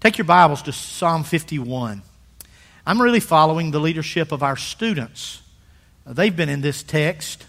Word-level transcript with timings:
Take 0.00 0.18
your 0.18 0.26
Bibles 0.26 0.60
to 0.62 0.72
Psalm 0.72 1.24
51. 1.24 2.02
I'm 2.86 3.00
really 3.00 3.18
following 3.18 3.70
the 3.70 3.80
leadership 3.80 4.30
of 4.30 4.42
our 4.42 4.54
students. 4.54 5.40
They've 6.06 6.36
been 6.36 6.50
in 6.50 6.60
this 6.60 6.82
text. 6.82 7.46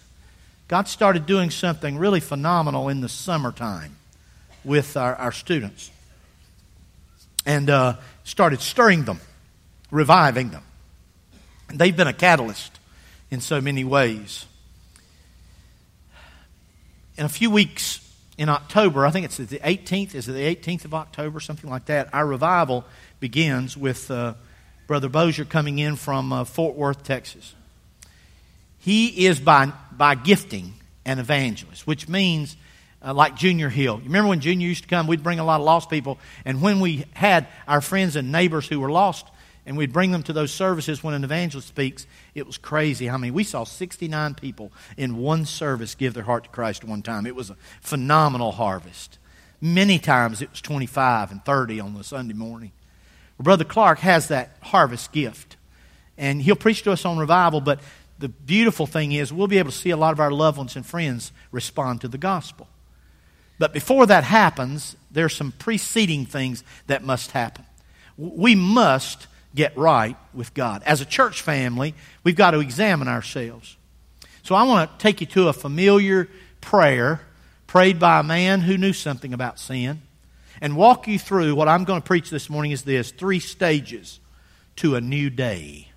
God 0.70 0.88
started 0.88 1.25
doing 1.25 1.49
something 1.49 1.97
really 1.97 2.21
phenomenal 2.21 2.88
in 2.88 3.02
the 3.02 3.10
summertime 3.10 3.97
with 4.63 4.96
our, 4.96 5.13
our 5.15 5.33
students 5.33 5.91
and 7.46 7.70
uh, 7.70 7.98
started 8.23 8.61
stirring 8.61 9.04
them, 9.04 9.20
reviving 9.91 10.50
them. 10.50 10.64
And 11.68 11.77
they've 11.77 11.95
been 11.95 12.07
a 12.07 12.14
catalyst 12.14 12.79
in 13.29 13.41
so 13.41 13.59
many 13.59 13.84
ways. 13.84 14.45
In 17.18 17.25
a 17.25 17.29
few 17.29 17.52
weeks 17.52 18.07
in 18.38 18.50
October, 18.50 19.06
I 19.06 19.12
think 19.12 19.26
it's 19.26 19.38
the 19.38 19.60
18th, 19.60 20.14
is 20.14 20.28
it 20.30 20.34
the 20.34 20.56
18th 20.56 20.86
of 20.86 20.94
October, 20.94 21.40
something 21.40 21.70
like 21.70 21.86
that, 21.86 22.14
our 22.14 22.26
revival 22.26 22.86
begins 23.20 23.76
with 23.76 24.12
uh, 24.12 24.36
Brother 24.86 25.09
Bozier 25.09 25.45
coming 25.50 25.80
in 25.80 25.95
from 25.95 26.32
uh, 26.32 26.44
Fort 26.44 26.76
Worth, 26.76 27.04
Texas. 27.04 27.55
He 28.80 29.26
is 29.26 29.40
by, 29.40 29.73
by 29.92 30.16
gifting 30.16 30.73
an 31.04 31.18
evangelist, 31.20 31.88
which 31.88 32.08
means 32.08 32.55
uh, 33.04 33.14
like 33.14 33.36
Junior 33.36 33.70
Hill. 33.70 33.98
You 33.98 34.05
remember 34.05 34.30
when 34.30 34.40
Junior 34.40 34.67
used 34.67 34.84
to 34.84 34.90
come, 34.90 35.08
we'd 35.08 35.23
bring 35.23 35.40
a 35.40 35.44
lot 35.44 35.59
of 35.59 35.66
lost 35.66 35.90
people, 35.90 36.20
and 36.45 36.62
when 36.62 36.80
we 36.80 37.06
had 37.14 37.48
our 37.67 37.81
friends 37.81 38.16
and 38.16 38.31
neighbors 38.31 38.67
who 38.67 38.80
were 38.80 38.92
lost, 38.92 39.26
and 39.67 39.76
we'd 39.76 39.91
bring 39.91 40.12
them 40.12 40.23
to 40.23 40.31
those 40.31 40.53
services 40.53 41.03
when 41.03 41.13
an 41.13 41.26
evangelist 41.26 41.67
speaks. 41.67 42.08
It 42.34 42.48
was 42.48 42.58
crazy 42.58 43.08
how 43.08 43.17
many. 43.17 43.31
We 43.31 43.44
saw 43.44 43.66
69 43.66 44.35
people 44.35 44.71
in 44.95 45.17
one 45.17 45.45
service 45.45 45.94
give 45.94 46.13
their 46.13 46.23
heart 46.23 46.45
to 46.45 46.49
Christ 46.49 46.85
one 46.85 47.02
time. 47.02 47.27
It 47.27 47.35
was 47.35 47.49
a 47.49 47.58
phenomenal 47.81 48.53
harvest. 48.53 49.20
Many 49.59 49.99
times 49.99 50.41
it 50.41 50.52
was 50.52 50.61
25 50.61 51.31
and 51.31 51.44
30 51.44 51.81
on 51.81 51.95
the 51.95 52.05
Sunday 52.05 52.34
morning. 52.34 52.72
Brother 53.38 53.66
Clark 53.66 53.99
has 53.99 54.30
that 54.30 54.55
harvest 54.61 55.11
gift, 55.11 55.58
and 56.17 56.42
he'll 56.42 56.55
preach 56.55 56.83
to 56.83 56.94
us 56.94 57.03
on 57.03 57.17
revival, 57.17 57.59
but 57.59 57.81
the 58.20 58.30
beautiful 58.30 58.88
thing 58.88 59.11
is 59.11 59.33
we'll 59.33 59.47
be 59.47 59.59
able 59.59 59.72
to 59.72 59.77
see 59.77 59.89
a 59.89 59.97
lot 59.97 60.14
of 60.14 60.22
our 60.22 60.31
loved 60.31 60.58
ones 60.58 60.77
and 60.77 60.86
friends 60.86 61.33
respond 61.52 61.99
to 62.02 62.08
the 62.08 62.17
gospel. 62.17 62.70
But 63.59 63.73
before 63.73 64.05
that 64.05 64.23
happens, 64.23 64.95
there 65.11 65.25
are 65.25 65.30
some 65.30 65.52
preceding 65.52 66.25
things 66.25 66.64
that 66.88 67.03
must 67.03 67.31
happen. 67.31 67.66
We 68.16 68.55
must 68.55 69.27
get 69.56 69.76
right 69.78 70.17
with 70.34 70.53
God. 70.53 70.84
As 70.84 71.02
a 71.02 71.06
church 71.06 71.42
family, 71.42 71.95
we've 72.23 72.36
got 72.36 72.52
to 72.52 72.59
examine 72.59 73.08
ourselves. 73.08 73.78
So 74.44 74.56
I 74.56 74.64
want 74.64 74.92
to 74.92 75.04
take 75.04 75.22
you 75.22 75.28
to 75.28 75.50
a 75.50 75.54
familiar 75.54 76.30
prayer 76.62 77.22
prayed 77.66 78.00
by 78.00 78.20
a 78.20 78.23
man 78.23 78.62
who 78.62 78.78
knew 78.78 78.94
something 78.94 79.34
about 79.34 79.59
sin 79.59 80.02
and 80.62 80.76
walk 80.76 81.08
you 81.08 81.20
through 81.20 81.56
what 81.56 81.67
I'm 81.67 81.84
going 81.84 82.02
to 82.02 82.06
preach 82.06 82.30
this 82.30 82.50
morning 82.50 82.72
is 82.72 82.84
this 82.84 83.12
three 83.12 83.39
stages 83.39 84.20
to 84.78 84.95
a 84.95 85.02
new 85.02 85.30
day. 85.30 85.89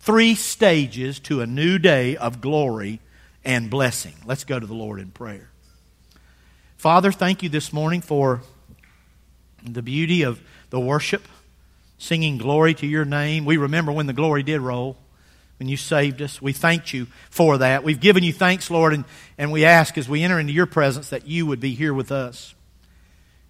Three 0.00 0.34
stages 0.34 1.18
to 1.20 1.40
a 1.40 1.46
new 1.46 1.78
day 1.78 2.16
of 2.16 2.40
glory 2.40 3.00
and 3.44 3.70
blessing. 3.70 4.14
Let's 4.24 4.44
go 4.44 4.60
to 4.60 4.66
the 4.66 4.74
Lord 4.74 5.00
in 5.00 5.10
prayer. 5.10 5.50
Father, 6.76 7.10
thank 7.10 7.42
you 7.42 7.48
this 7.48 7.72
morning 7.72 8.00
for 8.00 8.42
the 9.64 9.82
beauty 9.82 10.22
of 10.22 10.40
the 10.70 10.78
worship 10.78 11.26
singing 11.98 12.38
glory 12.38 12.74
to 12.74 12.86
your 12.86 13.04
name. 13.04 13.44
We 13.44 13.56
remember 13.56 13.92
when 13.92 14.06
the 14.06 14.12
glory 14.12 14.42
did 14.42 14.60
roll, 14.60 14.96
when 15.58 15.68
you 15.68 15.76
saved 15.76 16.20
us. 16.22 16.40
We 16.40 16.52
thanked 16.52 16.92
you 16.92 17.06
for 17.30 17.58
that. 17.58 17.84
We've 17.84 18.00
given 18.00 18.22
you 18.22 18.32
thanks, 18.32 18.70
Lord, 18.70 18.92
and, 18.92 19.04
and 19.38 19.52
we 19.52 19.64
ask 19.64 19.96
as 19.98 20.08
we 20.08 20.22
enter 20.22 20.38
into 20.38 20.52
your 20.52 20.66
presence 20.66 21.10
that 21.10 21.26
you 21.26 21.46
would 21.46 21.60
be 21.60 21.74
here 21.74 21.94
with 21.94 22.12
us. 22.12 22.54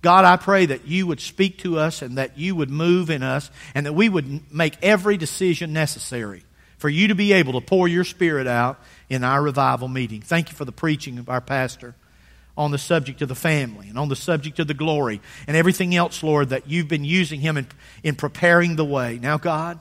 God, 0.03 0.25
I 0.25 0.37
pray 0.37 0.67
that 0.67 0.87
you 0.87 1.07
would 1.07 1.21
speak 1.21 1.59
to 1.59 1.79
us 1.79 2.03
and 2.03 2.19
that 2.19 2.39
you 2.39 2.55
would 2.55 2.71
move 2.71 3.11
in 3.11 3.23
us 3.23 3.51
and 3.75 3.87
that 3.87 3.95
we 3.95 4.09
would 4.09 4.53
make 4.53 4.77
every 4.83 5.17
decision 5.17 5.73
necessary 5.73 6.45
for 6.79 6.89
you 6.89 7.09
to 7.09 7.15
be 7.15 7.33
able 7.33 7.55
to 7.55 7.61
pour 7.61 7.89
your 7.89 8.05
spirit 8.05 8.47
out 8.47 8.79
in 9.09 9.25
our 9.25 9.43
revival 9.43 9.89
meeting. 9.89 10.21
Thank 10.21 10.51
you 10.51 10.55
for 10.55 10.65
the 10.65 10.73
preaching 10.73 11.19
of 11.19 11.29
our 11.29 11.41
pastor 11.41 11.95
on 12.57 12.71
the 12.71 12.79
subject 12.79 13.23
of 13.23 13.29
the 13.29 13.35
family 13.35 13.89
and 13.89 13.99
on 13.99 14.09
the 14.09 14.17
subject 14.17 14.59
of 14.59 14.67
the 14.67 14.75
glory 14.75 15.21
and 15.47 15.57
everything 15.57 15.95
else, 15.95 16.23
Lord, 16.23 16.49
that 16.49 16.69
you've 16.69 16.89
been 16.89 17.05
using 17.05 17.41
him 17.41 17.57
in, 17.57 17.67
in 18.03 18.15
preparing 18.15 18.77
the 18.77 18.85
way. 18.85 19.19
Now, 19.21 19.37
God, 19.37 19.79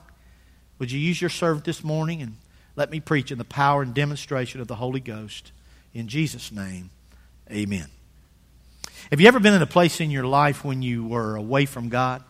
would 0.78 0.90
you 0.90 1.00
use 1.00 1.20
your 1.20 1.30
servant 1.30 1.64
this 1.64 1.82
morning 1.82 2.20
and 2.20 2.36
let 2.76 2.90
me 2.90 3.00
preach 3.00 3.32
in 3.32 3.38
the 3.38 3.44
power 3.44 3.82
and 3.82 3.94
demonstration 3.94 4.60
of 4.60 4.68
the 4.68 4.74
Holy 4.74 5.00
Ghost. 5.00 5.50
In 5.94 6.08
Jesus' 6.08 6.52
name, 6.52 6.90
amen. 7.50 7.88
Have 9.10 9.20
you 9.20 9.28
ever 9.28 9.40
been 9.40 9.54
in 9.54 9.62
a 9.62 9.66
place 9.66 10.00
in 10.00 10.10
your 10.10 10.26
life 10.26 10.62
when 10.62 10.82
you 10.82 11.06
were 11.06 11.36
away 11.36 11.64
from 11.64 11.88
God? 11.88 12.22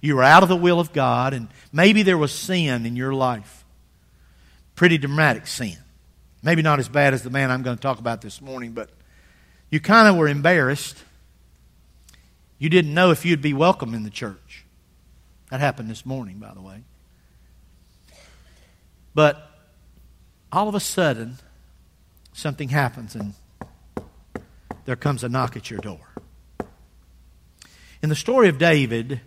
You 0.00 0.16
were 0.16 0.24
out 0.24 0.42
of 0.42 0.48
the 0.48 0.56
will 0.56 0.80
of 0.80 0.92
God, 0.92 1.32
and 1.32 1.48
maybe 1.72 2.02
there 2.02 2.18
was 2.18 2.32
sin 2.32 2.86
in 2.86 2.96
your 2.96 3.12
life. 3.12 3.64
Pretty 4.74 4.98
dramatic 4.98 5.46
sin. 5.46 5.76
Maybe 6.42 6.62
not 6.62 6.78
as 6.78 6.88
bad 6.88 7.14
as 7.14 7.22
the 7.22 7.30
man 7.30 7.50
I'm 7.50 7.62
going 7.62 7.76
to 7.76 7.82
talk 7.82 7.98
about 7.98 8.20
this 8.20 8.40
morning, 8.40 8.72
but 8.72 8.90
you 9.70 9.80
kind 9.80 10.08
of 10.08 10.16
were 10.16 10.28
embarrassed. 10.28 10.96
You 12.58 12.68
didn't 12.68 12.94
know 12.94 13.10
if 13.10 13.24
you'd 13.24 13.42
be 13.42 13.52
welcome 13.52 13.94
in 13.94 14.02
the 14.02 14.10
church. 14.10 14.64
That 15.50 15.60
happened 15.60 15.90
this 15.90 16.04
morning, 16.04 16.38
by 16.38 16.52
the 16.54 16.60
way. 16.60 16.82
But 19.14 19.50
all 20.52 20.68
of 20.68 20.74
a 20.74 20.80
sudden, 20.80 21.38
something 22.32 22.68
happens 22.68 23.14
and 23.14 23.34
there 24.84 24.96
comes 24.96 25.24
a 25.24 25.28
knock 25.28 25.56
at 25.56 25.70
your 25.70 25.80
door. 25.80 26.00
In 28.02 28.08
the 28.08 28.14
story 28.14 28.48
of 28.48 28.58
David, 28.58 29.20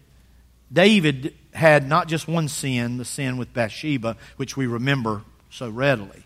David 0.72 1.36
had 1.54 1.88
not 1.88 2.08
just 2.08 2.28
one 2.28 2.48
sin, 2.48 2.98
the 2.98 3.06
sin 3.06 3.38
with 3.38 3.54
Bathsheba, 3.54 4.16
which 4.38 4.56
we 4.56 4.66
remember 4.66 5.24
so 5.50 5.70
readily 5.70 6.24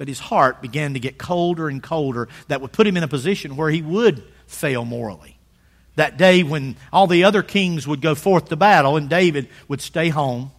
but 0.00 0.08
his 0.08 0.18
heart 0.18 0.62
began 0.62 0.94
to 0.94 0.98
get 0.98 1.18
colder 1.18 1.68
and 1.68 1.82
colder 1.82 2.26
that 2.48 2.62
would 2.62 2.72
put 2.72 2.86
him 2.86 2.96
in 2.96 3.02
a 3.02 3.08
position 3.08 3.54
where 3.54 3.68
he 3.68 3.82
would 3.82 4.22
fail 4.46 4.86
morally. 4.86 5.36
That 5.96 6.16
day 6.16 6.42
when 6.42 6.76
all 6.90 7.06
the 7.06 7.24
other 7.24 7.42
kings 7.42 7.86
would 7.86 8.00
go 8.00 8.14
forth 8.14 8.46
to 8.46 8.56
battle 8.56 8.96
and 8.96 9.10
David 9.10 9.50
would 9.68 9.82
stay 9.82 10.08
home, 10.08 10.52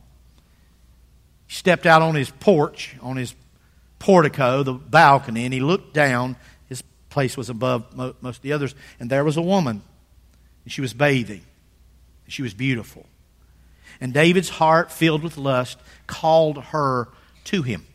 he 1.48 1.56
stepped 1.56 1.88
out 1.88 2.04
on 2.04 2.14
his 2.14 2.30
porch, 2.30 2.96
on 3.02 3.18
his 3.18 3.34
portico, 3.98 4.62
the 4.62 4.74
balcony, 4.74 5.46
and 5.46 5.54
he 5.56 5.60
looked 5.60 5.96
down. 5.96 6.36
His 6.70 6.84
place 7.10 7.36
was 7.36 7.50
above 7.50 7.98
most 8.22 8.38
of 8.38 8.42
the 8.44 8.54
others, 8.54 8.76
and 9.00 9.10
there 9.10 9.24
was 9.24 9.38
a 9.38 9.42
woman. 9.42 9.82
And 10.66 10.72
she 10.72 10.82
was 10.82 10.94
bathing. 10.94 11.42
She 12.28 12.44
was 12.44 12.54
beautiful. 12.54 13.08
And 14.00 14.14
David's 14.14 14.50
heart, 14.50 14.92
filled 14.92 15.24
with 15.24 15.40
lust, 15.40 15.80
called 16.06 16.60
her 16.66 17.08
to 17.46 17.64
him 17.64 17.88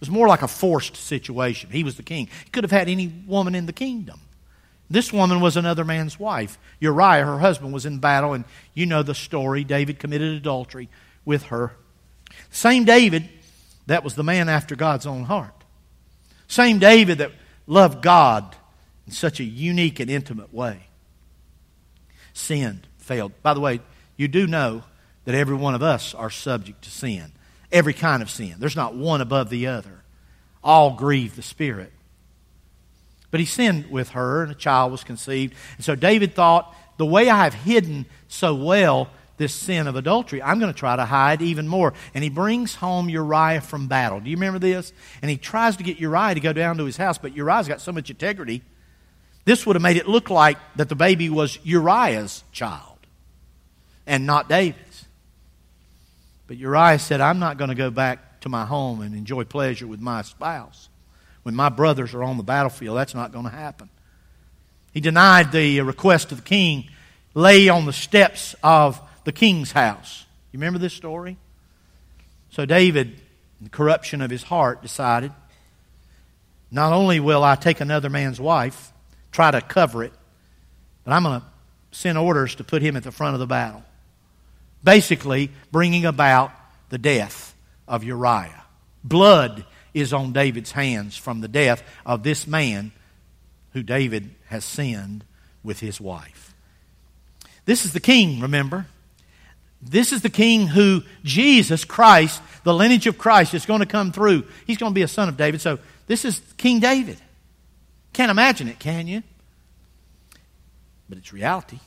was 0.00 0.10
more 0.10 0.28
like 0.28 0.42
a 0.42 0.48
forced 0.48 0.96
situation. 0.96 1.70
He 1.70 1.84
was 1.84 1.96
the 1.96 2.02
king. 2.02 2.28
He 2.44 2.50
could 2.50 2.64
have 2.64 2.70
had 2.70 2.88
any 2.88 3.08
woman 3.26 3.54
in 3.54 3.66
the 3.66 3.72
kingdom. 3.72 4.20
This 4.90 5.12
woman 5.12 5.40
was 5.40 5.56
another 5.56 5.84
man's 5.84 6.18
wife. 6.18 6.58
Uriah, 6.78 7.24
her 7.24 7.38
husband, 7.38 7.72
was 7.72 7.86
in 7.86 7.98
battle, 7.98 8.34
and 8.34 8.44
you 8.74 8.86
know 8.86 9.02
the 9.02 9.14
story. 9.14 9.64
David 9.64 9.98
committed 9.98 10.34
adultery 10.36 10.88
with 11.24 11.44
her. 11.44 11.72
Same 12.50 12.84
David 12.84 13.28
that 13.86 14.04
was 14.04 14.14
the 14.14 14.24
man 14.24 14.48
after 14.48 14.76
God's 14.76 15.06
own 15.06 15.24
heart. 15.24 15.64
Same 16.48 16.78
David 16.78 17.18
that 17.18 17.32
loved 17.66 18.02
God 18.02 18.56
in 19.06 19.12
such 19.12 19.40
a 19.40 19.44
unique 19.44 20.00
and 20.00 20.10
intimate 20.10 20.52
way. 20.52 20.86
Sinned, 22.32 22.86
failed. 22.98 23.32
By 23.42 23.54
the 23.54 23.60
way, 23.60 23.80
you 24.16 24.28
do 24.28 24.46
know 24.46 24.84
that 25.24 25.34
every 25.34 25.56
one 25.56 25.74
of 25.74 25.82
us 25.82 26.14
are 26.14 26.30
subject 26.30 26.82
to 26.82 26.90
sin 26.90 27.32
every 27.74 27.92
kind 27.92 28.22
of 28.22 28.30
sin. 28.30 28.54
There's 28.58 28.76
not 28.76 28.94
one 28.94 29.20
above 29.20 29.50
the 29.50 29.66
other. 29.66 30.02
All 30.62 30.92
grieve 30.92 31.36
the 31.36 31.42
Spirit. 31.42 31.92
But 33.30 33.40
he 33.40 33.46
sinned 33.46 33.90
with 33.90 34.10
her, 34.10 34.44
and 34.44 34.52
a 34.52 34.54
child 34.54 34.92
was 34.92 35.02
conceived. 35.02 35.54
And 35.76 35.84
so 35.84 35.96
David 35.96 36.34
thought, 36.34 36.74
the 36.96 37.04
way 37.04 37.28
I 37.28 37.44
have 37.44 37.52
hidden 37.52 38.06
so 38.28 38.54
well 38.54 39.10
this 39.36 39.52
sin 39.52 39.88
of 39.88 39.96
adultery, 39.96 40.40
I'm 40.40 40.60
going 40.60 40.72
to 40.72 40.78
try 40.78 40.94
to 40.94 41.04
hide 41.04 41.42
even 41.42 41.66
more. 41.66 41.92
And 42.14 42.22
he 42.22 42.30
brings 42.30 42.76
home 42.76 43.08
Uriah 43.08 43.60
from 43.60 43.88
battle. 43.88 44.20
Do 44.20 44.30
you 44.30 44.36
remember 44.36 44.60
this? 44.60 44.92
And 45.20 45.28
he 45.28 45.36
tries 45.36 45.76
to 45.78 45.82
get 45.82 45.98
Uriah 45.98 46.34
to 46.34 46.40
go 46.40 46.52
down 46.52 46.78
to 46.78 46.84
his 46.84 46.96
house, 46.96 47.18
but 47.18 47.34
Uriah's 47.34 47.66
got 47.66 47.80
so 47.80 47.90
much 47.90 48.08
integrity. 48.08 48.62
This 49.44 49.66
would 49.66 49.74
have 49.74 49.82
made 49.82 49.96
it 49.96 50.08
look 50.08 50.30
like 50.30 50.58
that 50.76 50.88
the 50.88 50.94
baby 50.94 51.28
was 51.28 51.58
Uriah's 51.64 52.44
child 52.52 52.98
and 54.06 54.24
not 54.24 54.48
David's. 54.48 54.93
But 56.46 56.56
Uriah 56.56 56.98
said, 56.98 57.20
I'm 57.20 57.38
not 57.38 57.56
going 57.56 57.70
to 57.70 57.74
go 57.74 57.90
back 57.90 58.40
to 58.40 58.48
my 58.48 58.64
home 58.64 59.00
and 59.00 59.14
enjoy 59.14 59.44
pleasure 59.44 59.86
with 59.86 60.00
my 60.00 60.22
spouse. 60.22 60.88
When 61.42 61.54
my 61.54 61.68
brothers 61.68 62.14
are 62.14 62.22
on 62.22 62.36
the 62.36 62.42
battlefield, 62.42 62.96
that's 62.96 63.14
not 63.14 63.32
going 63.32 63.44
to 63.44 63.50
happen. 63.50 63.88
He 64.92 65.00
denied 65.00 65.52
the 65.52 65.80
request 65.80 66.32
of 66.32 66.38
the 66.38 66.44
king, 66.44 66.88
lay 67.34 67.68
on 67.68 67.84
the 67.84 67.92
steps 67.92 68.54
of 68.62 69.00
the 69.24 69.32
king's 69.32 69.72
house. 69.72 70.24
You 70.52 70.58
remember 70.58 70.78
this 70.78 70.94
story? 70.94 71.36
So 72.50 72.64
David, 72.64 73.08
in 73.08 73.64
the 73.64 73.70
corruption 73.70 74.20
of 74.20 74.30
his 74.30 74.44
heart, 74.44 74.82
decided 74.82 75.32
not 76.70 76.92
only 76.92 77.20
will 77.20 77.42
I 77.42 77.56
take 77.56 77.80
another 77.80 78.08
man's 78.10 78.40
wife, 78.40 78.92
try 79.32 79.50
to 79.50 79.60
cover 79.60 80.04
it, 80.04 80.12
but 81.04 81.12
I'm 81.12 81.24
going 81.24 81.40
to 81.40 81.46
send 81.90 82.18
orders 82.18 82.54
to 82.56 82.64
put 82.64 82.82
him 82.82 82.96
at 82.96 83.02
the 83.02 83.10
front 83.10 83.34
of 83.34 83.40
the 83.40 83.46
battle, 83.46 83.82
basically 84.84 85.50
bringing 85.72 86.04
about 86.04 86.52
the 86.90 86.98
death 86.98 87.54
of 87.88 88.04
Uriah. 88.04 88.64
Blood 89.02 89.64
is 89.92 90.12
on 90.12 90.32
David's 90.32 90.72
hands 90.72 91.16
from 91.16 91.40
the 91.40 91.48
death 91.48 91.82
of 92.04 92.22
this 92.22 92.46
man 92.46 92.92
who 93.72 93.82
David 93.82 94.30
has 94.48 94.64
sinned 94.64 95.24
with 95.62 95.80
his 95.80 96.00
wife. 96.00 96.54
This 97.64 97.84
is 97.84 97.92
the 97.92 98.00
king, 98.00 98.40
remember? 98.40 98.86
This 99.80 100.12
is 100.12 100.22
the 100.22 100.30
king 100.30 100.66
who 100.66 101.02
Jesus 101.22 101.84
Christ, 101.84 102.42
the 102.62 102.74
lineage 102.74 103.06
of 103.06 103.18
Christ, 103.18 103.54
is 103.54 103.66
going 103.66 103.80
to 103.80 103.86
come 103.86 104.12
through. 104.12 104.44
He's 104.66 104.78
going 104.78 104.92
to 104.92 104.94
be 104.94 105.02
a 105.02 105.08
son 105.08 105.28
of 105.28 105.36
David. 105.36 105.60
So 105.60 105.78
this 106.06 106.24
is 106.24 106.40
King 106.56 106.80
David. 106.80 107.18
Can't 108.12 108.30
imagine 108.30 108.68
it, 108.68 108.78
can 108.78 109.06
you? 109.06 109.22
But 111.08 111.18
it's 111.18 111.32
reality. 111.32 111.80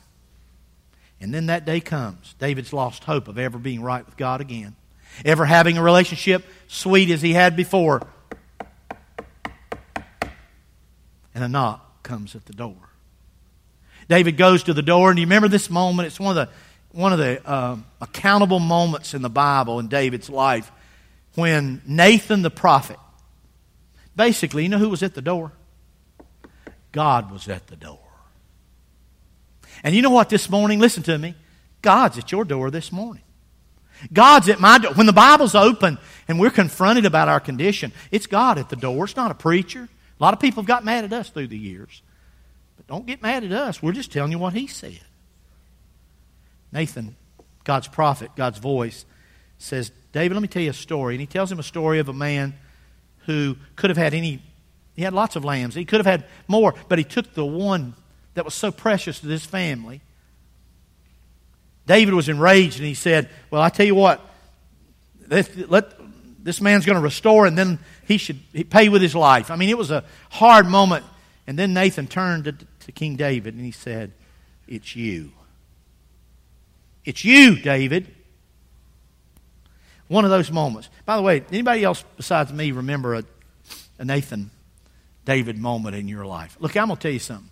And 1.20 1.34
then 1.34 1.46
that 1.46 1.64
day 1.64 1.80
comes. 1.80 2.34
David's 2.38 2.72
lost 2.72 3.04
hope 3.04 3.28
of 3.28 3.38
ever 3.38 3.58
being 3.58 3.82
right 3.82 4.04
with 4.04 4.16
God 4.16 4.40
again, 4.40 4.76
ever 5.24 5.44
having 5.44 5.76
a 5.76 5.82
relationship 5.82 6.44
sweet 6.68 7.10
as 7.10 7.22
he 7.22 7.32
had 7.32 7.56
before. 7.56 8.06
And 11.34 11.44
a 11.44 11.48
knock 11.48 12.02
comes 12.02 12.34
at 12.34 12.44
the 12.46 12.52
door. 12.52 12.76
David 14.08 14.36
goes 14.36 14.62
to 14.64 14.74
the 14.74 14.82
door, 14.82 15.10
and 15.10 15.18
you 15.18 15.26
remember 15.26 15.48
this 15.48 15.68
moment? 15.68 16.06
It's 16.06 16.18
one 16.18 16.36
of 16.36 16.48
the 16.48 16.52
one 16.92 17.12
of 17.12 17.18
the 17.18 17.46
uh, 17.46 17.76
accountable 18.00 18.60
moments 18.60 19.12
in 19.12 19.20
the 19.20 19.28
Bible 19.28 19.78
in 19.78 19.88
David's 19.88 20.30
life 20.30 20.72
when 21.34 21.82
Nathan 21.86 22.42
the 22.42 22.50
prophet, 22.50 22.98
basically, 24.16 24.62
you 24.62 24.68
know 24.68 24.78
who 24.78 24.88
was 24.88 25.02
at 25.02 25.14
the 25.14 25.22
door? 25.22 25.52
God 26.90 27.30
was 27.30 27.46
at 27.48 27.66
the 27.66 27.76
door. 27.76 28.07
And 29.82 29.94
you 29.94 30.02
know 30.02 30.10
what 30.10 30.28
this 30.28 30.50
morning? 30.50 30.78
Listen 30.78 31.02
to 31.04 31.18
me. 31.18 31.34
God's 31.82 32.18
at 32.18 32.32
your 32.32 32.44
door 32.44 32.70
this 32.70 32.90
morning. 32.90 33.22
God's 34.12 34.48
at 34.48 34.60
my 34.60 34.78
door. 34.78 34.92
When 34.94 35.06
the 35.06 35.12
Bible's 35.12 35.54
open 35.54 35.98
and 36.28 36.38
we're 36.38 36.50
confronted 36.50 37.04
about 37.04 37.28
our 37.28 37.40
condition, 37.40 37.92
it's 38.10 38.26
God 38.26 38.58
at 38.58 38.68
the 38.68 38.76
door. 38.76 39.04
It's 39.04 39.16
not 39.16 39.30
a 39.30 39.34
preacher. 39.34 39.88
A 40.18 40.22
lot 40.22 40.34
of 40.34 40.40
people 40.40 40.62
have 40.62 40.68
got 40.68 40.84
mad 40.84 41.04
at 41.04 41.12
us 41.12 41.30
through 41.30 41.48
the 41.48 41.58
years. 41.58 42.02
But 42.76 42.86
don't 42.86 43.06
get 43.06 43.22
mad 43.22 43.44
at 43.44 43.52
us. 43.52 43.82
We're 43.82 43.92
just 43.92 44.12
telling 44.12 44.32
you 44.32 44.38
what 44.38 44.52
He 44.52 44.66
said. 44.66 45.00
Nathan, 46.72 47.16
God's 47.64 47.88
prophet, 47.88 48.30
God's 48.36 48.58
voice, 48.58 49.04
says, 49.58 49.90
David, 50.12 50.34
let 50.34 50.42
me 50.42 50.48
tell 50.48 50.62
you 50.62 50.70
a 50.70 50.74
story. 50.74 51.14
And 51.14 51.20
he 51.20 51.26
tells 51.26 51.50
him 51.50 51.58
a 51.58 51.64
story 51.64 51.98
of 51.98 52.08
a 52.08 52.12
man 52.12 52.54
who 53.26 53.56
could 53.76 53.90
have 53.90 53.96
had 53.96 54.14
any, 54.14 54.42
he 54.94 55.02
had 55.02 55.12
lots 55.12 55.36
of 55.36 55.44
lambs. 55.44 55.74
He 55.74 55.84
could 55.84 55.98
have 55.98 56.06
had 56.06 56.24
more, 56.46 56.74
but 56.88 56.98
he 56.98 57.04
took 57.04 57.34
the 57.34 57.44
one 57.44 57.94
that 58.38 58.44
was 58.44 58.54
so 58.54 58.70
precious 58.70 59.18
to 59.18 59.26
this 59.26 59.44
family. 59.44 60.00
David 61.88 62.14
was 62.14 62.28
enraged 62.28 62.76
and 62.76 62.86
he 62.86 62.94
said, 62.94 63.28
Well, 63.50 63.60
I 63.60 63.68
tell 63.68 63.84
you 63.84 63.96
what, 63.96 64.20
let, 65.26 65.68
let 65.68 65.92
this 66.44 66.60
man's 66.60 66.86
going 66.86 66.94
to 66.94 67.02
restore 67.02 67.46
and 67.46 67.58
then 67.58 67.80
he 68.06 68.16
should 68.16 68.38
pay 68.70 68.88
with 68.88 69.02
his 69.02 69.16
life. 69.16 69.50
I 69.50 69.56
mean, 69.56 69.70
it 69.70 69.76
was 69.76 69.90
a 69.90 70.04
hard 70.30 70.68
moment. 70.68 71.04
And 71.48 71.58
then 71.58 71.74
Nathan 71.74 72.06
turned 72.06 72.44
to, 72.44 72.52
to 72.52 72.92
King 72.92 73.16
David 73.16 73.54
and 73.54 73.64
he 73.64 73.72
said, 73.72 74.12
It's 74.68 74.94
you. 74.94 75.32
It's 77.04 77.24
you, 77.24 77.56
David. 77.56 78.14
One 80.06 80.24
of 80.24 80.30
those 80.30 80.52
moments. 80.52 80.90
By 81.04 81.16
the 81.16 81.22
way, 81.22 81.42
anybody 81.50 81.82
else 81.82 82.04
besides 82.16 82.52
me 82.52 82.70
remember 82.70 83.16
a, 83.16 83.24
a 83.98 84.04
Nathan 84.04 84.52
David 85.24 85.58
moment 85.58 85.96
in 85.96 86.06
your 86.06 86.24
life? 86.24 86.56
Look, 86.60 86.76
I'm 86.76 86.86
going 86.86 86.98
to 86.98 87.02
tell 87.02 87.10
you 87.10 87.18
something. 87.18 87.50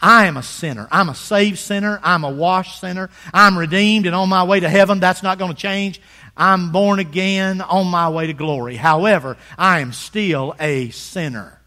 I 0.00 0.26
am 0.26 0.36
a 0.36 0.42
sinner. 0.42 0.88
I'm 0.90 1.08
a 1.08 1.14
saved 1.14 1.58
sinner. 1.58 2.00
I'm 2.02 2.24
a 2.24 2.30
washed 2.30 2.80
sinner. 2.80 3.10
I'm 3.32 3.58
redeemed 3.58 4.06
and 4.06 4.14
on 4.14 4.28
my 4.28 4.44
way 4.44 4.60
to 4.60 4.68
heaven. 4.68 5.00
That's 5.00 5.22
not 5.22 5.38
going 5.38 5.52
to 5.52 5.56
change. 5.56 6.00
I'm 6.36 6.72
born 6.72 6.98
again 6.98 7.60
on 7.60 7.86
my 7.86 8.08
way 8.08 8.26
to 8.26 8.32
glory. 8.32 8.76
However, 8.76 9.36
I 9.56 9.80
am 9.80 9.92
still 9.92 10.54
a 10.58 10.90
sinner. 10.90 11.60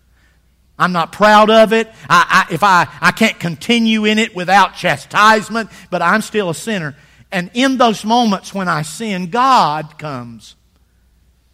I'm 0.79 0.91
not 0.91 1.11
proud 1.11 1.49
of 1.49 1.73
it. 1.73 1.87
I, 2.09 2.45
I, 2.49 2.53
if 2.53 2.63
I, 2.63 2.87
I 3.01 3.11
can't 3.11 3.39
continue 3.39 4.05
in 4.05 4.19
it 4.19 4.35
without 4.35 4.75
chastisement, 4.75 5.69
but 5.89 6.01
I'm 6.01 6.21
still 6.21 6.49
a 6.49 6.55
sinner. 6.55 6.95
And 7.31 7.49
in 7.53 7.77
those 7.77 8.05
moments 8.05 8.53
when 8.53 8.67
I 8.67 8.83
sin, 8.83 9.29
God 9.29 9.97
comes. 9.97 10.55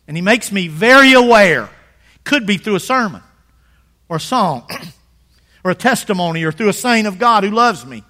And 0.08 0.18
He 0.18 0.22
makes 0.22 0.52
me 0.52 0.68
very 0.68 1.14
aware. 1.14 1.70
Could 2.24 2.46
be 2.46 2.58
through 2.58 2.76
a 2.76 2.82
sermon 2.82 3.22
or 4.10 4.18
a 4.18 4.20
song 4.20 4.68
or 5.64 5.72
a 5.72 5.76
testimony 5.76 6.44
or 6.44 6.52
through 6.52 6.70
a 6.70 6.74
saying 6.74 7.06
of 7.06 7.20
God 7.20 7.44
who 7.44 7.52
loves 7.52 7.86
me, 7.86 8.04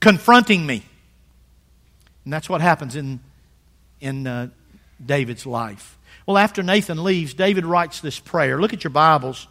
confronting 0.00 0.66
me. 0.66 0.84
And 2.24 2.32
that's 2.32 2.48
what 2.48 2.60
happens 2.60 2.96
in, 2.96 3.20
in 4.00 4.26
uh, 4.26 4.48
David's 5.04 5.46
life. 5.46 5.98
Well, 6.26 6.38
after 6.38 6.62
Nathan 6.62 7.02
leaves, 7.02 7.34
David 7.34 7.64
writes 7.64 8.00
this 8.00 8.18
prayer. 8.18 8.60
Look 8.60 8.72
at 8.72 8.84
your 8.84 8.90
Bibles. 8.90 9.48